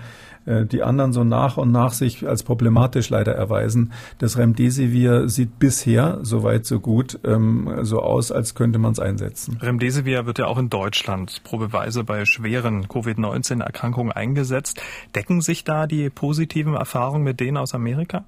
[0.48, 3.92] äh, die anderen so nach und nach sich als problematisch leider erweisen.
[4.18, 9.58] Das Remdesivir sieht bisher, soweit so gut, ähm, so aus, als könnte man es einsetzen.
[9.60, 14.80] Remdesivir wird ja auch in Deutschland probeweise bei schweren Covid-19-Erkrankungen eingesetzt.
[15.14, 18.24] Decken sich da die positiven Erfahrungen mit denen aus Amerika?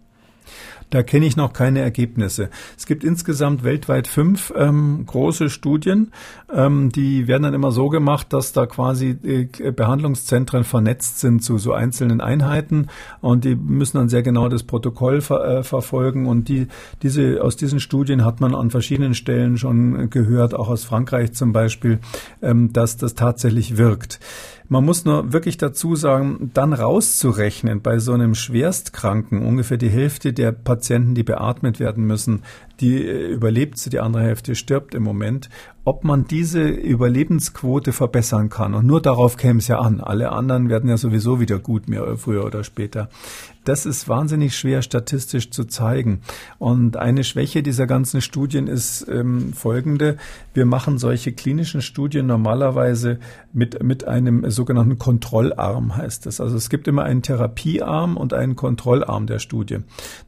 [0.90, 2.50] Da kenne ich noch keine Ergebnisse.
[2.76, 6.10] Es gibt insgesamt weltweit fünf ähm, große Studien.
[6.52, 11.58] Ähm, die werden dann immer so gemacht, dass da quasi äh, Behandlungszentren vernetzt sind zu
[11.58, 12.88] so einzelnen Einheiten
[13.20, 16.26] und die müssen dann sehr genau das Protokoll ver äh, verfolgen.
[16.26, 16.66] Und die,
[17.02, 21.52] diese, aus diesen Studien hat man an verschiedenen Stellen schon gehört, auch aus Frankreich zum
[21.52, 22.00] Beispiel,
[22.42, 24.18] ähm, dass das tatsächlich wirkt.
[24.72, 30.32] Man muss nur wirklich dazu sagen, dann rauszurechnen bei so einem Schwerstkranken, ungefähr die Hälfte
[30.32, 32.44] der Patienten, die beatmet werden müssen,
[32.80, 35.48] die äh, überlebt, die andere Hälfte stirbt im Moment
[35.84, 38.74] ob man diese Überlebensquote verbessern kann.
[38.74, 40.00] Und nur darauf käme es ja an.
[40.00, 43.08] Alle anderen werden ja sowieso wieder gut, mehr früher oder später.
[43.64, 46.20] Das ist wahnsinnig schwer statistisch zu zeigen.
[46.58, 50.16] Und eine Schwäche dieser ganzen Studien ist ähm, folgende.
[50.54, 53.18] Wir machen solche klinischen Studien normalerweise
[53.52, 56.40] mit, mit einem sogenannten Kontrollarm, heißt es.
[56.40, 59.78] Also es gibt immer einen Therapiearm und einen Kontrollarm der Studie.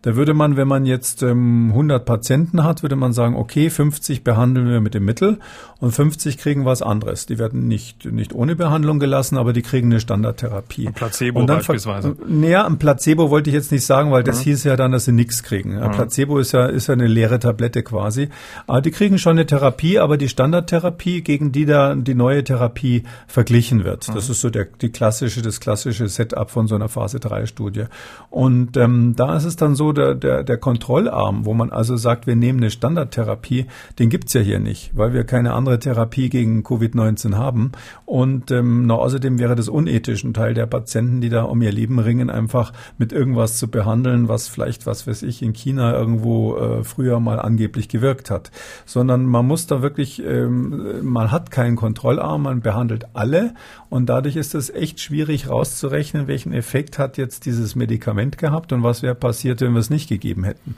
[0.03, 4.25] Da würde man, wenn man jetzt ähm, 100 Patienten hat, würde man sagen, okay, 50
[4.25, 5.39] behandeln wir mit dem Mittel
[5.81, 7.27] und 50 kriegen was anderes.
[7.27, 10.87] Die werden nicht, nicht ohne Behandlung gelassen, aber die kriegen eine Standardtherapie.
[10.87, 12.17] Ein Placebo beispielsweise.
[12.27, 14.45] Naja, ein Placebo wollte ich jetzt nicht sagen, weil das mhm.
[14.45, 15.79] hieß ja dann, dass sie nichts kriegen.
[15.79, 15.95] Ein mhm.
[15.95, 18.29] Placebo ist ja, ist ja eine leere Tablette quasi.
[18.67, 23.03] Aber die kriegen schon eine Therapie, aber die Standardtherapie, gegen die da die neue Therapie
[23.27, 24.09] verglichen wird.
[24.09, 24.15] Mhm.
[24.15, 27.85] Das ist so der, die klassische, das klassische Setup von so einer Phase 3 Studie.
[28.31, 32.27] Und ähm, da ist es dann so, der, der, der Kontrollarm, wo man also sagt,
[32.33, 33.67] wir nehmen eine Standardtherapie,
[33.99, 37.73] den gibt's ja hier nicht, weil wir keine andere Therapie gegen Covid-19 haben.
[38.07, 41.73] Und ähm, noch außerdem wäre das unethisch, ein Teil der Patienten, die da um ihr
[41.73, 46.57] Leben ringen, einfach mit irgendwas zu behandeln, was vielleicht, was weiß ich, in China irgendwo
[46.57, 48.51] äh, früher mal angeblich gewirkt hat.
[48.87, 53.53] Sondern man muss da wirklich, ähm, man hat keinen Kontrollarm, man behandelt alle
[53.91, 58.83] und dadurch ist es echt schwierig rauszurechnen, welchen Effekt hat jetzt dieses Medikament gehabt und
[58.83, 60.77] was wäre passiert, wenn wir es nicht gegeben hätten.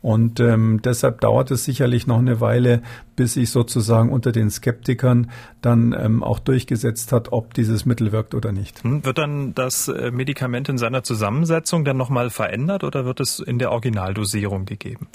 [0.00, 2.82] Und ähm, deshalb dauert es sicherlich noch eine Weile,
[3.16, 5.30] bis sich sozusagen unter den Skeptikern
[5.62, 8.84] dann ähm, auch durchgesetzt hat, ob dieses Mittel wirkt oder nicht.
[8.84, 13.40] Hm, wird dann das äh, Medikament in seiner Zusammensetzung dann nochmal verändert oder wird es
[13.40, 15.08] in der Originaldosierung gegeben?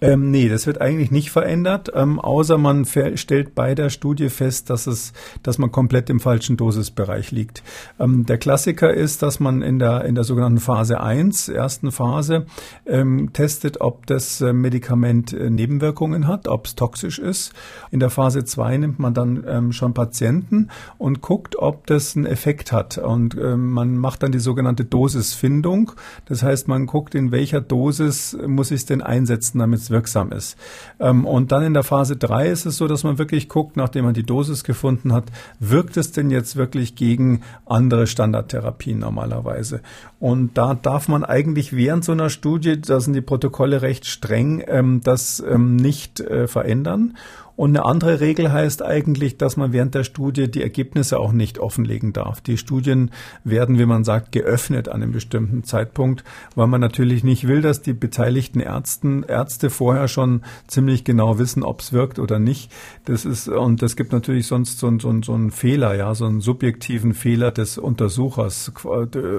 [0.00, 4.68] Ähm, nee, das wird eigentlich nicht verändert, ähm, außer man stellt bei der Studie fest,
[4.68, 7.62] dass es, dass man komplett im falschen Dosisbereich liegt.
[7.98, 12.44] Ähm, der Klassiker ist, dass man in der, in der sogenannten Phase 1, ersten Phase,
[12.84, 17.54] ähm, testet, ob das äh, Medikament äh, Nebenwirkungen hat, ob es toxisch ist.
[17.90, 22.26] In der Phase 2 nimmt man dann ähm, schon Patienten und guckt, ob das einen
[22.26, 22.98] Effekt hat.
[22.98, 25.92] Und ähm, man macht dann die sogenannte Dosisfindung.
[26.26, 30.32] Das heißt, man guckt, in welcher Dosis muss ich es denn einsetzen, damit es wirksam
[30.32, 30.56] ist.
[31.00, 34.04] Ähm, und dann in der Phase 3 ist es so, dass man wirklich guckt, nachdem
[34.04, 35.24] man die Dosis gefunden hat,
[35.60, 39.80] wirkt es denn jetzt wirklich gegen andere Standardtherapien normalerweise?
[40.18, 44.62] Und da darf man eigentlich während so einer Studie, da sind die Protokolle recht streng,
[44.66, 47.16] ähm, das ähm, nicht äh, verändern.
[47.56, 51.58] Und eine andere Regel heißt eigentlich, dass man während der Studie die Ergebnisse auch nicht
[51.58, 52.42] offenlegen darf.
[52.42, 53.10] Die Studien
[53.44, 56.22] werden, wie man sagt, geöffnet an einem bestimmten Zeitpunkt,
[56.54, 61.62] weil man natürlich nicht will, dass die beteiligten Ärzten, Ärzte vorher schon ziemlich genau wissen,
[61.62, 62.70] ob es wirkt oder nicht.
[63.06, 66.42] Das ist, und das gibt natürlich sonst so, so, so einen Fehler, ja, so einen
[66.42, 68.70] subjektiven Fehler des Untersuchers,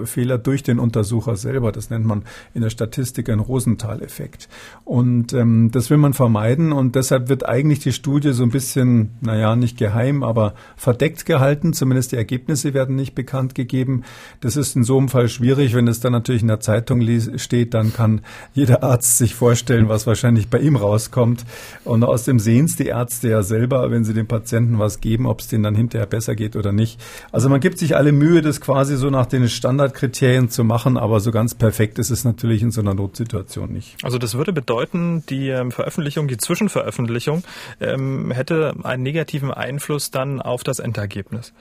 [0.05, 1.71] Fehler durch den Untersucher selber.
[1.71, 2.23] Das nennt man
[2.55, 4.49] in der Statistik einen Rosenthal-Effekt.
[4.85, 8.51] Und ähm, das will man vermeiden und deshalb wird eigentlich die Studie Studie so ein
[8.51, 11.73] bisschen, naja, nicht geheim, aber verdeckt gehalten.
[11.73, 14.03] Zumindest die Ergebnisse werden nicht bekannt gegeben.
[14.39, 15.73] Das ist in so einem Fall schwierig.
[15.73, 17.05] Wenn es dann natürlich in der Zeitung
[17.37, 18.21] steht, dann kann
[18.53, 21.43] jeder Arzt sich vorstellen, was wahrscheinlich bei ihm rauskommt.
[21.83, 25.41] Und außerdem sehen es die Ärzte ja selber, wenn sie dem Patienten was geben, ob
[25.41, 27.01] es denen dann hinterher besser geht oder nicht.
[27.33, 31.19] Also man gibt sich alle Mühe, das quasi so nach den Standardkriterien zu machen, aber
[31.19, 33.97] so ganz perfekt ist es natürlich in so einer Notsituation nicht.
[34.01, 37.43] Also das würde bedeuten, die ähm, Veröffentlichung, die Zwischenveröffentlichung,
[37.81, 41.53] äh, ähm, hätte einen negativen Einfluss dann auf das Endergebnis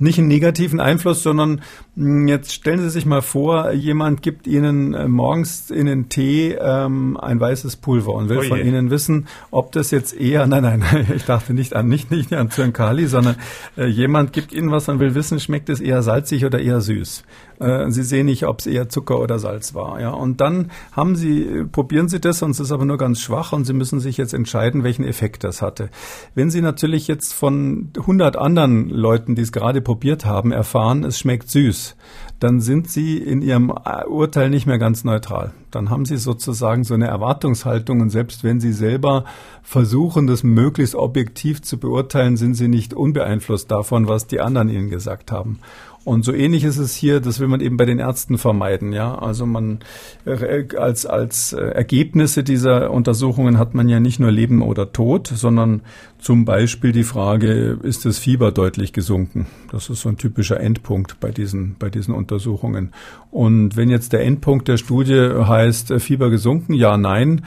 [0.00, 1.60] nicht einen negativen Einfluss, sondern
[1.94, 6.56] hm, jetzt stellen Sie sich mal vor, jemand gibt Ihnen äh, morgens in den Tee
[6.58, 10.62] ähm, ein weißes Pulver und will oh von Ihnen wissen, ob das jetzt eher, nein,
[10.62, 13.36] nein, ich dachte nicht an, nicht, nicht an Zyankali, sondern
[13.76, 17.22] äh, jemand gibt Ihnen was und will wissen, schmeckt es eher salzig oder eher süß.
[17.60, 20.00] Äh, Sie sehen nicht, ob es eher Zucker oder Salz war.
[20.00, 23.52] Ja, und dann haben Sie, probieren Sie das und es ist aber nur ganz schwach
[23.52, 25.90] und Sie müssen sich jetzt entscheiden, welchen Effekt das hatte.
[26.34, 31.18] Wenn Sie natürlich jetzt von 100 anderen Leuten, die es gerade probiert haben, erfahren, es
[31.18, 31.96] schmeckt süß,
[32.40, 33.70] dann sind Sie in Ihrem
[34.08, 35.52] Urteil nicht mehr ganz neutral.
[35.70, 39.24] Dann haben Sie sozusagen so eine Erwartungshaltung und selbst wenn Sie selber
[39.62, 44.88] versuchen, das möglichst objektiv zu beurteilen, sind Sie nicht unbeeinflusst davon, was die anderen Ihnen
[44.88, 45.58] gesagt haben.
[46.04, 49.16] Und so ähnlich ist es hier, das will man eben bei den Ärzten vermeiden, ja.
[49.16, 49.80] Also man,
[50.24, 55.26] äh, als, als äh, Ergebnisse dieser Untersuchungen hat man ja nicht nur Leben oder Tod,
[55.26, 55.82] sondern
[56.20, 59.46] zum Beispiel die Frage, ist das Fieber deutlich gesunken?
[59.72, 62.92] Das ist so ein typischer Endpunkt bei diesen, bei diesen Untersuchungen.
[63.30, 67.42] Und wenn jetzt der Endpunkt der Studie heißt, äh, Fieber gesunken, ja, nein,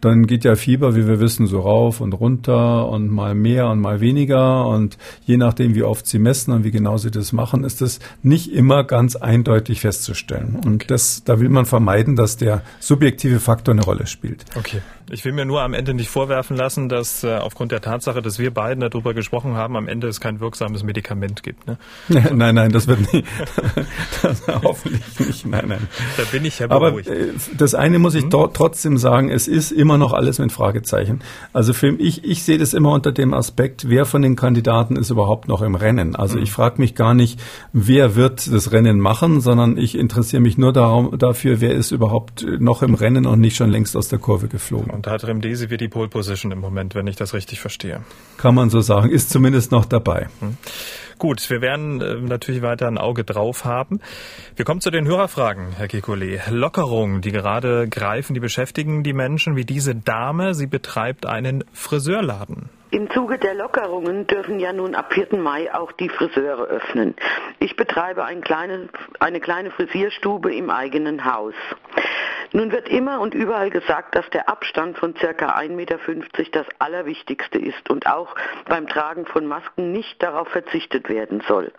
[0.00, 3.80] dann geht ja Fieber, wie wir wissen, so rauf und runter und mal mehr und
[3.80, 4.66] mal weniger.
[4.66, 7.98] Und je nachdem, wie oft sie messen und wie genau sie das machen, ist das
[8.22, 10.60] nicht immer ganz eindeutig festzustellen.
[10.64, 10.86] Und okay.
[10.88, 14.44] das, da will man vermeiden, dass der subjektive Faktor eine Rolle spielt.
[14.56, 14.80] Okay.
[15.10, 18.38] Ich will mir nur am Ende nicht vorwerfen lassen, dass äh, aufgrund der Tatsache, dass
[18.38, 21.66] wir beiden darüber gesprochen haben, am Ende es kein wirksames Medikament gibt.
[21.66, 21.78] Ne?
[22.08, 23.26] nein, nein, das wird nicht.
[24.22, 25.46] das hoffentlich nicht.
[25.46, 25.88] Nein, nein.
[26.16, 27.08] Da bin ich ja beruhigt.
[27.08, 28.30] Aber äh, das eine muss ich hm?
[28.30, 31.20] dort trotzdem sagen, es ist immer noch alles mit Fragezeichen.
[31.52, 35.10] Also für ich, ich sehe das immer unter dem Aspekt, wer von den Kandidaten ist
[35.10, 36.16] überhaupt noch im Rennen.
[36.16, 36.42] Also hm.
[36.42, 37.40] ich frage mich gar nicht,
[37.72, 42.46] wer wird das Rennen machen, sondern ich interessiere mich nur darum, dafür, wer ist überhaupt
[42.58, 44.90] noch im Rennen und nicht schon längst aus der Kurve geflogen.
[44.90, 48.02] Und da hat Remdesivir die Pole Position im Moment, wenn ich das richtig verstehe.
[48.36, 50.28] Kann man so sagen, ist zumindest noch dabei.
[50.40, 50.56] Hm.
[51.18, 53.98] Gut, wir werden äh, natürlich weiter ein Auge drauf haben.
[54.54, 56.48] Wir kommen zu den Hörerfragen, Herr Kekulé.
[56.48, 60.54] Lockerungen, die gerade greifen, die beschäftigen die Menschen wie diese Dame.
[60.54, 62.70] Sie betreibt einen Friseurladen.
[62.90, 65.36] Im Zuge der Lockerungen dürfen ja nun ab 4.
[65.36, 67.14] Mai auch die Friseure öffnen.
[67.58, 68.88] Ich betreibe ein kleine,
[69.20, 71.54] eine kleine Frisierstube im eigenen Haus.
[72.52, 75.98] Nun wird immer und überall gesagt, dass der Abstand von circa 1,50 Meter
[76.52, 78.34] das Allerwichtigste ist und auch
[78.66, 81.70] beim Tragen von Masken nicht darauf verzichtet werden soll.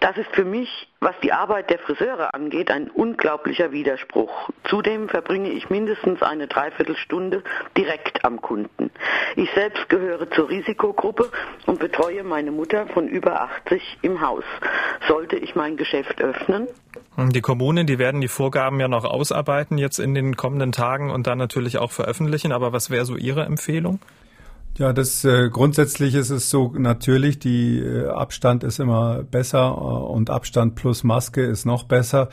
[0.00, 4.50] Das ist für mich, was die Arbeit der Friseure angeht, ein unglaublicher Widerspruch.
[4.64, 7.42] Zudem verbringe ich mindestens eine Dreiviertelstunde
[7.76, 8.90] direkt am Kunden.
[9.36, 11.30] Ich selbst gehöre zur Risikogruppe
[11.66, 14.44] und betreue meine Mutter von über 80 im Haus.
[15.06, 16.66] Sollte ich mein Geschäft öffnen?
[17.18, 21.26] Die Kommunen, die werden die Vorgaben ja noch ausarbeiten jetzt in den kommenden Tagen und
[21.26, 22.52] dann natürlich auch veröffentlichen.
[22.52, 24.00] Aber was wäre so Ihre Empfehlung?
[24.78, 30.12] Ja, das äh, grundsätzlich ist es so natürlich, die äh, Abstand ist immer besser äh,
[30.12, 32.28] und Abstand plus Maske ist noch besser.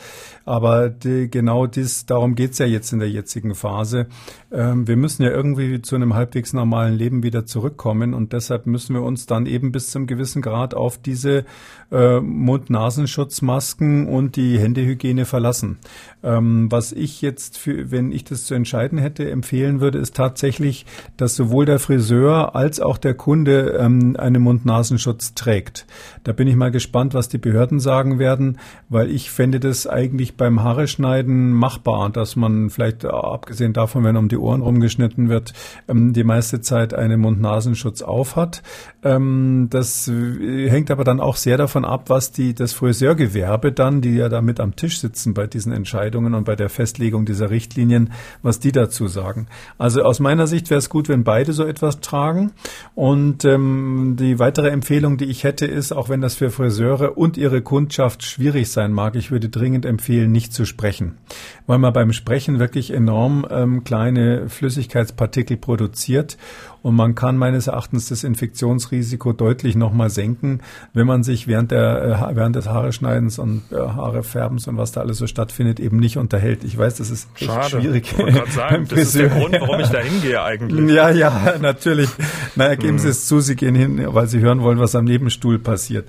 [0.46, 4.08] Aber die, genau dies, darum geht's ja jetzt in der jetzigen Phase.
[4.52, 8.94] Ähm, wir müssen ja irgendwie zu einem halbwegs normalen Leben wieder zurückkommen und deshalb müssen
[8.94, 11.44] wir uns dann eben bis zum gewissen Grad auf diese
[11.92, 15.80] äh, Mund-Nasenschutzmasken und die Händehygiene verlassen.
[16.24, 20.86] Ähm, was ich jetzt, für, wenn ich das zu entscheiden hätte, empfehlen würde, ist tatsächlich,
[21.18, 25.86] dass sowohl der Friseur als auch der Kunde ähm, einen Mund-Nasenschutz trägt.
[26.24, 28.60] Da bin ich mal gespannt, was die Behörden sagen werden,
[28.90, 34.04] weil ich fände das eigentlich beim Haare schneiden machbar, dass man vielleicht äh, abgesehen davon,
[34.04, 35.54] wenn um die Ohren rumgeschnitten wird,
[35.88, 38.62] ähm, die meiste Zeit einen Mund-Nasenschutz aufhat.
[39.08, 44.02] Ähm, das äh, hängt aber dann auch sehr davon ab, was die das Friseurgewerbe dann,
[44.02, 47.50] die ja da mit am Tisch sitzen bei diesen Entscheidungen und bei der Festlegung dieser
[47.50, 49.48] Richtlinien, was die dazu sagen.
[49.78, 52.52] Also aus meiner Sicht wäre es gut, wenn beide so etwas tragen.
[52.96, 57.38] Und ähm, die weitere Empfehlung, die ich hätte, ist, auch wenn das für Friseure und
[57.38, 61.18] ihre Kundschaft schwierig sein mag, ich würde dringend empfehlen, nicht zu sprechen,
[61.66, 66.38] weil man beim Sprechen wirklich enorm ähm, kleine Flüssigkeitspartikel produziert
[66.88, 70.62] und man kann meines Erachtens das Infektionsrisiko deutlich nochmal senken,
[70.94, 75.02] wenn man sich während, der, äh, während des Haareschneidens und äh, Haarefärbens und was da
[75.02, 76.64] alles so stattfindet, eben nicht unterhält.
[76.64, 77.82] Ich weiß, das ist echt Schade.
[77.82, 78.16] schwierig.
[78.18, 80.96] Ich sagen, das ist der Grund, warum ich da hingehe eigentlich.
[80.96, 82.10] Ja, ja, natürlich.
[82.56, 85.60] Naja, geben Sie es zu, Sie gehen hin, weil Sie hören wollen, was am Nebenstuhl
[85.60, 86.08] passiert.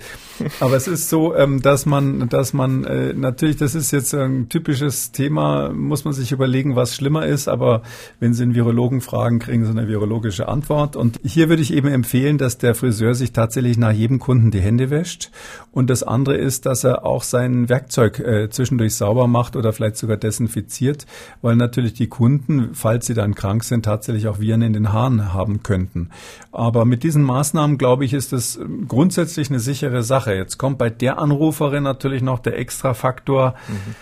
[0.60, 4.48] Aber es ist so, ähm, dass man, dass man äh, natürlich, das ist jetzt ein
[4.48, 7.48] typisches Thema, muss man sich überlegen, was schlimmer ist.
[7.48, 7.82] Aber
[8.20, 10.67] wenn Sie einen Virologen fragen, kriegen Sie eine virologische Antwort.
[10.68, 14.60] Und hier würde ich eben empfehlen, dass der Friseur sich tatsächlich nach jedem Kunden die
[14.60, 15.30] Hände wäscht.
[15.72, 19.96] Und das andere ist, dass er auch sein Werkzeug äh, zwischendurch sauber macht oder vielleicht
[19.96, 21.06] sogar desinfiziert,
[21.42, 25.32] weil natürlich die Kunden, falls sie dann krank sind, tatsächlich auch Viren in den Haaren
[25.32, 26.10] haben könnten.
[26.52, 30.34] Aber mit diesen Maßnahmen, glaube ich, ist es grundsätzlich eine sichere Sache.
[30.34, 33.94] Jetzt kommt bei der Anruferin natürlich noch der Extrafaktor mhm.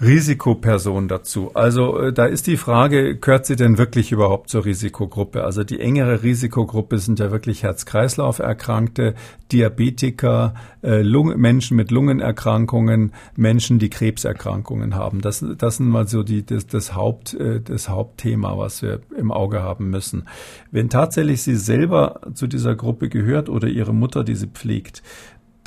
[0.00, 1.52] Risikoperson dazu.
[1.54, 5.44] Also äh, da ist die Frage, gehört sie denn wirklich überhaupt zur Risikogruppe?
[5.44, 9.14] Also die engere Risikogruppe sind ja wirklich Herz-Kreislauf-Erkrankte,
[9.52, 15.22] Diabetiker, äh, Lung Menschen mit Lungenerkrankungen, Menschen, die Krebserkrankungen haben.
[15.22, 19.32] Das, das sind mal so die, das, das, Haupt, äh, das Hauptthema, was wir im
[19.32, 20.28] Auge haben müssen.
[20.70, 25.02] Wenn tatsächlich sie selber zu dieser Gruppe gehört oder ihre Mutter, die sie pflegt,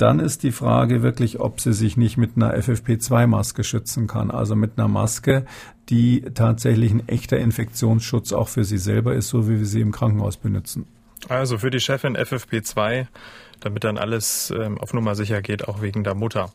[0.00, 4.30] dann ist die Frage wirklich, ob sie sich nicht mit einer FFP2-Maske schützen kann.
[4.30, 5.44] Also mit einer Maske,
[5.88, 9.92] die tatsächlich ein echter Infektionsschutz auch für sie selber ist, so wie wir sie im
[9.92, 10.86] Krankenhaus benutzen.
[11.28, 13.06] Also für die Chefin FFP2,
[13.60, 16.50] damit dann alles ähm, auf Nummer sicher geht, auch wegen der Mutter.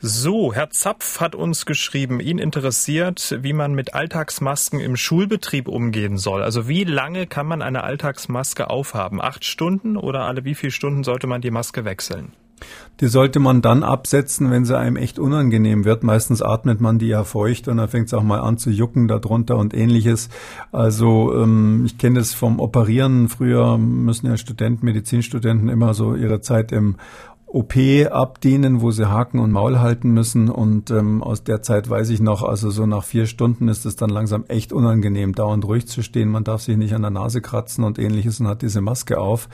[0.00, 6.18] So, Herr Zapf hat uns geschrieben, ihn interessiert, wie man mit Alltagsmasken im Schulbetrieb umgehen
[6.18, 6.42] soll.
[6.42, 9.22] Also wie lange kann man eine Alltagsmaske aufhaben?
[9.22, 12.32] Acht Stunden oder alle wie viele Stunden sollte man die Maske wechseln?
[13.00, 16.04] Die sollte man dann absetzen, wenn sie einem echt unangenehm wird.
[16.04, 19.08] Meistens atmet man die ja feucht und dann fängt es auch mal an zu jucken
[19.08, 20.28] darunter und ähnliches.
[20.70, 23.28] Also ähm, ich kenne das vom Operieren.
[23.28, 26.96] Früher müssen ja Studenten, Medizinstudenten immer so ihre Zeit im
[27.52, 27.74] OP
[28.10, 30.48] abdienen, wo sie Haken und Maul halten müssen.
[30.48, 33.94] Und ähm, aus der Zeit weiß ich noch, also so nach vier Stunden ist es
[33.94, 36.30] dann langsam echt unangenehm, dauernd ruhig zu stehen.
[36.30, 39.50] Man darf sich nicht an der Nase kratzen und ähnliches und hat diese Maske auf.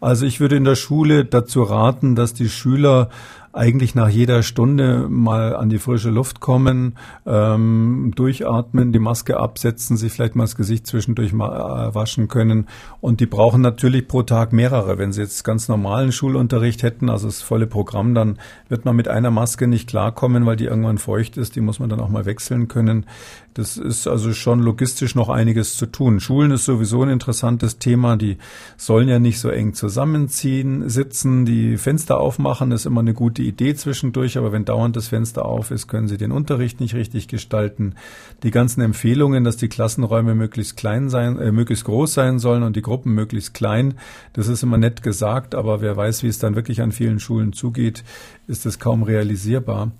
[0.00, 3.08] Also ich würde in der Schule dazu raten, dass die Schüler
[3.52, 9.96] eigentlich nach jeder Stunde mal an die frische Luft kommen, ähm, durchatmen, die Maske absetzen,
[9.96, 12.68] sich vielleicht mal das Gesicht zwischendurch mal äh, waschen können.
[13.00, 14.96] Und die brauchen natürlich pro Tag mehrere.
[14.96, 18.38] Wenn sie jetzt ganz normalen Schulunterricht hätten, also das volle Programm, dann
[18.68, 21.54] wird man mit einer Maske nicht klarkommen, weil die irgendwann feucht ist.
[21.54, 23.06] Die muss man dann auch mal wechseln können.
[23.54, 26.20] Das ist also schon logistisch noch einiges zu tun.
[26.20, 28.16] Schulen ist sowieso ein interessantes Thema.
[28.16, 28.38] Die
[28.78, 33.74] sollen ja nicht so eng zusammenziehen, sitzen, die Fenster aufmachen, ist immer eine gute Idee
[33.74, 37.94] zwischendurch, aber wenn dauernd das Fenster auf ist, können Sie den Unterricht nicht richtig gestalten.
[38.42, 42.74] Die ganzen Empfehlungen, dass die Klassenräume möglichst klein sein, äh, möglichst groß sein sollen und
[42.74, 43.94] die Gruppen möglichst klein,
[44.32, 47.52] das ist immer nett gesagt, aber wer weiß, wie es dann wirklich an vielen Schulen
[47.52, 48.02] zugeht,
[48.46, 49.90] ist es kaum realisierbar.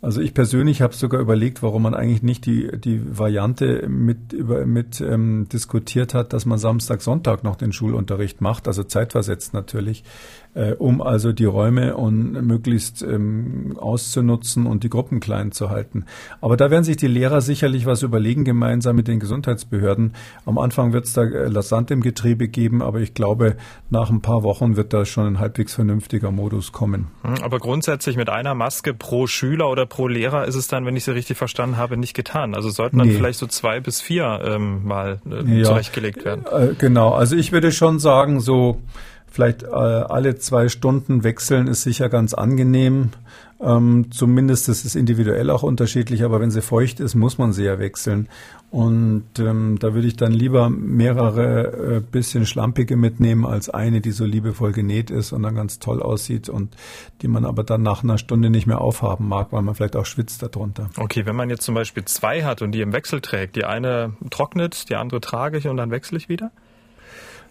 [0.00, 4.64] Also ich persönlich habe sogar überlegt, warum man eigentlich nicht die, die Variante mit, über,
[4.64, 10.04] mit ähm, diskutiert hat, dass man Samstag, Sonntag noch den Schulunterricht macht, also zeitversetzt natürlich
[10.58, 16.04] äh, um also die Räume und möglichst ähm, auszunutzen und die Gruppen klein zu halten.
[16.40, 20.14] Aber da werden sich die Lehrer sicherlich was überlegen, gemeinsam mit den Gesundheitsbehörden.
[20.46, 23.56] Am Anfang wird es da äh, Lassant im Getriebe geben, aber ich glaube,
[23.90, 27.06] nach ein paar Wochen wird da schon ein halbwegs vernünftiger Modus kommen.
[27.22, 30.96] Hm, aber grundsätzlich mit einer Maske pro Schüler oder pro Lehrer ist es dann, wenn
[30.96, 32.56] ich Sie richtig verstanden habe, nicht getan.
[32.56, 33.14] Also sollten dann nee.
[33.14, 35.64] vielleicht so zwei bis vier ähm, mal äh, ja.
[35.64, 36.44] zurechtgelegt werden.
[36.50, 38.82] Äh, genau, also ich würde schon sagen, so
[39.30, 43.10] Vielleicht äh, alle zwei Stunden wechseln ist sicher ganz angenehm.
[43.60, 47.64] Ähm, zumindest ist es individuell auch unterschiedlich, aber wenn sie feucht ist, muss man sie
[47.64, 48.28] ja wechseln.
[48.70, 54.12] Und ähm, da würde ich dann lieber mehrere äh, bisschen schlampige mitnehmen als eine, die
[54.12, 56.76] so liebevoll genäht ist und dann ganz toll aussieht und
[57.22, 60.06] die man aber dann nach einer Stunde nicht mehr aufhaben mag, weil man vielleicht auch
[60.06, 60.90] schwitzt darunter.
[60.96, 64.12] Okay, wenn man jetzt zum Beispiel zwei hat und die im Wechsel trägt, die eine
[64.30, 66.52] trocknet, die andere trage ich und dann wechsle ich wieder?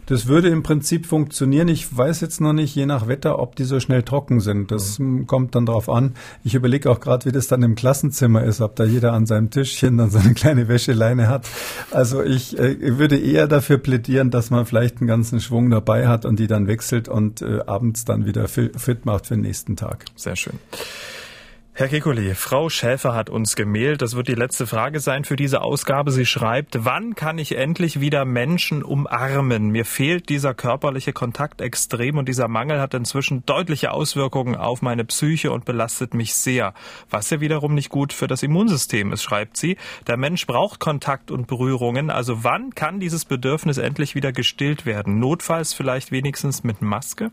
[0.08, 1.68] Das würde im Prinzip funktionieren.
[1.68, 4.72] Ich weiß jetzt noch nicht, je nach Wetter, ob die so schnell trocken sind.
[4.72, 5.28] Das mhm.
[5.28, 6.16] kommt dann drauf an.
[6.46, 9.50] Ich überlege auch gerade, wie das dann im Klassenzimmer ist, ob da jeder an seinem
[9.50, 11.46] Tischchen dann so eine kleine Wäscheleine hat.
[11.92, 16.26] Also ich äh, würde eher dafür plädieren, dass man vielleicht einen ganzen Schwung dabei hat
[16.26, 20.06] und die dann wechselt und äh, abends dann wieder fit macht für den nächsten Tag.
[20.16, 20.58] Sehr schön.
[21.80, 24.02] Herr Kekulé, Frau Schäfer hat uns gemailt.
[24.02, 26.10] Das wird die letzte Frage sein für diese Ausgabe.
[26.10, 29.70] Sie schreibt, wann kann ich endlich wieder Menschen umarmen?
[29.70, 35.06] Mir fehlt dieser körperliche Kontakt extrem und dieser Mangel hat inzwischen deutliche Auswirkungen auf meine
[35.06, 36.74] Psyche und belastet mich sehr.
[37.12, 39.78] Was ja wiederum nicht gut für das Immunsystem ist, schreibt sie.
[40.08, 42.10] Der Mensch braucht Kontakt und Berührungen.
[42.10, 45.20] Also wann kann dieses Bedürfnis endlich wieder gestillt werden?
[45.20, 47.30] Notfalls vielleicht wenigstens mit Maske?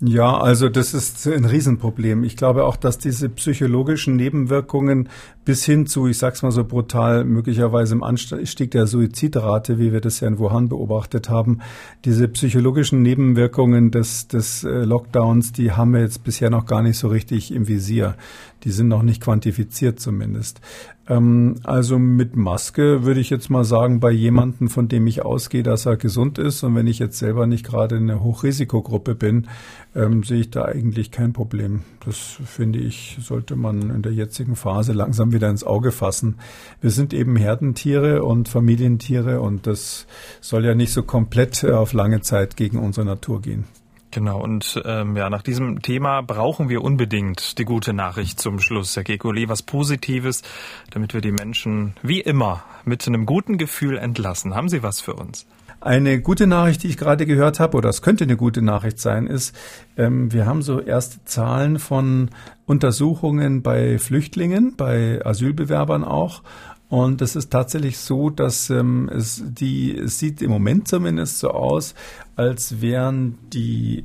[0.00, 2.22] Ja, also das ist ein Riesenproblem.
[2.22, 5.08] Ich glaube auch, dass diese psychologischen Nebenwirkungen
[5.44, 10.00] bis hin zu, ich sag's mal so brutal, möglicherweise im Anstieg der Suizidrate, wie wir
[10.00, 11.62] das ja in Wuhan beobachtet haben,
[12.04, 16.96] diese psychologischen Nebenwirkungen des, des äh, Lockdowns, die haben wir jetzt bisher noch gar nicht
[16.96, 18.14] so richtig im Visier.
[18.62, 20.60] Die sind noch nicht quantifiziert zumindest.
[21.08, 25.62] Ähm, also mit Maske würde ich jetzt mal sagen, bei jemandem, von dem ich ausgehe,
[25.62, 29.48] dass er gesund ist und wenn ich jetzt selber nicht gerade eine Hochrisikogruppe bin,
[29.94, 31.82] ähm, sehe ich da eigentlich kein Problem.
[32.04, 36.36] Das finde ich, sollte man in der jetzigen Phase langsam wieder ins Auge fassen.
[36.80, 40.06] Wir sind eben Herdentiere und Familientiere und das
[40.40, 43.64] soll ja nicht so komplett auf lange Zeit gegen unsere Natur gehen.
[44.10, 48.96] Genau, und ähm, ja, nach diesem Thema brauchen wir unbedingt die gute Nachricht zum Schluss,
[48.96, 50.42] Herr Gekoli, was Positives,
[50.90, 54.54] damit wir die Menschen wie immer mit einem guten Gefühl entlassen.
[54.54, 55.46] Haben Sie was für uns?
[55.80, 59.26] Eine gute Nachricht, die ich gerade gehört habe, oder es könnte eine gute Nachricht sein,
[59.28, 59.54] ist,
[59.96, 62.30] ähm, wir haben so erste Zahlen von
[62.66, 66.42] Untersuchungen bei Flüchtlingen, bei Asylbewerbern auch.
[66.88, 71.50] Und es ist tatsächlich so, dass ähm, es die es sieht im Moment zumindest so
[71.50, 71.94] aus,
[72.34, 74.04] als wären die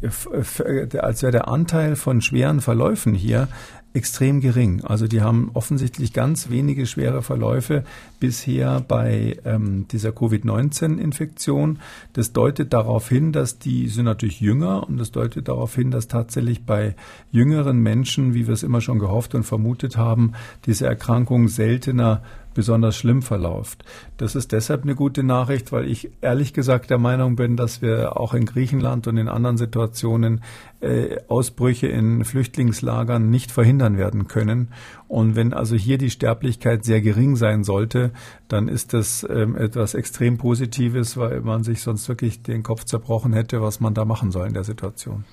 [1.00, 3.48] als wäre der Anteil von schweren Verläufen hier
[3.94, 4.84] extrem gering.
[4.84, 7.84] Also die haben offensichtlich ganz wenige schwere Verläufe
[8.20, 11.80] bisher bei ähm, dieser Covid-19-Infektion.
[12.14, 16.08] Das deutet darauf hin, dass die sind natürlich jünger und das deutet darauf hin, dass
[16.08, 16.96] tatsächlich bei
[17.32, 20.34] jüngeren Menschen, wie wir es immer schon gehofft und vermutet haben,
[20.66, 22.24] diese Erkrankung seltener
[22.54, 23.84] besonders schlimm verläuft.
[24.18, 28.18] Das ist deshalb eine gute Nachricht, weil ich ehrlich gesagt der Meinung bin, dass wir
[28.18, 30.42] auch in Griechenland und in anderen Situationen
[30.82, 34.70] äh, Ausbrüche in Flüchtlingslagern nicht verhindern werden können.
[35.08, 38.12] Und wenn also hier die Sterblichkeit sehr gering sein sollte,
[38.48, 43.34] dann ist das ähm, etwas extrem Positives, weil man sich sonst wirklich den Kopf zerbrochen
[43.34, 45.24] hätte, was man da machen soll in der Situation.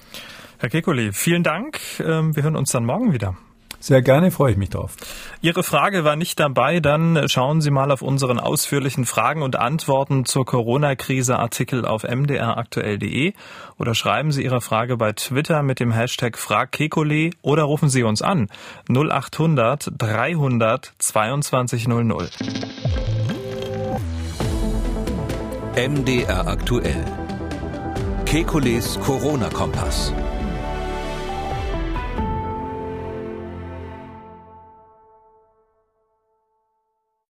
[0.58, 1.80] Herr Kekuli, vielen Dank.
[2.00, 3.36] Ähm, wir hören uns dann morgen wieder.
[3.82, 4.94] Sehr gerne, freue ich mich drauf.
[5.40, 10.26] Ihre Frage war nicht dabei, dann schauen Sie mal auf unseren ausführlichen Fragen und Antworten
[10.26, 13.32] zur Corona-Krise Artikel auf mdraktuell.de
[13.78, 18.20] oder schreiben Sie Ihre Frage bei Twitter mit dem Hashtag FragKekole oder rufen Sie uns
[18.20, 18.48] an
[18.90, 22.30] 0800 300 2200.
[25.74, 27.04] MDR aktuell.
[28.26, 30.12] Kekules Corona-Kompass.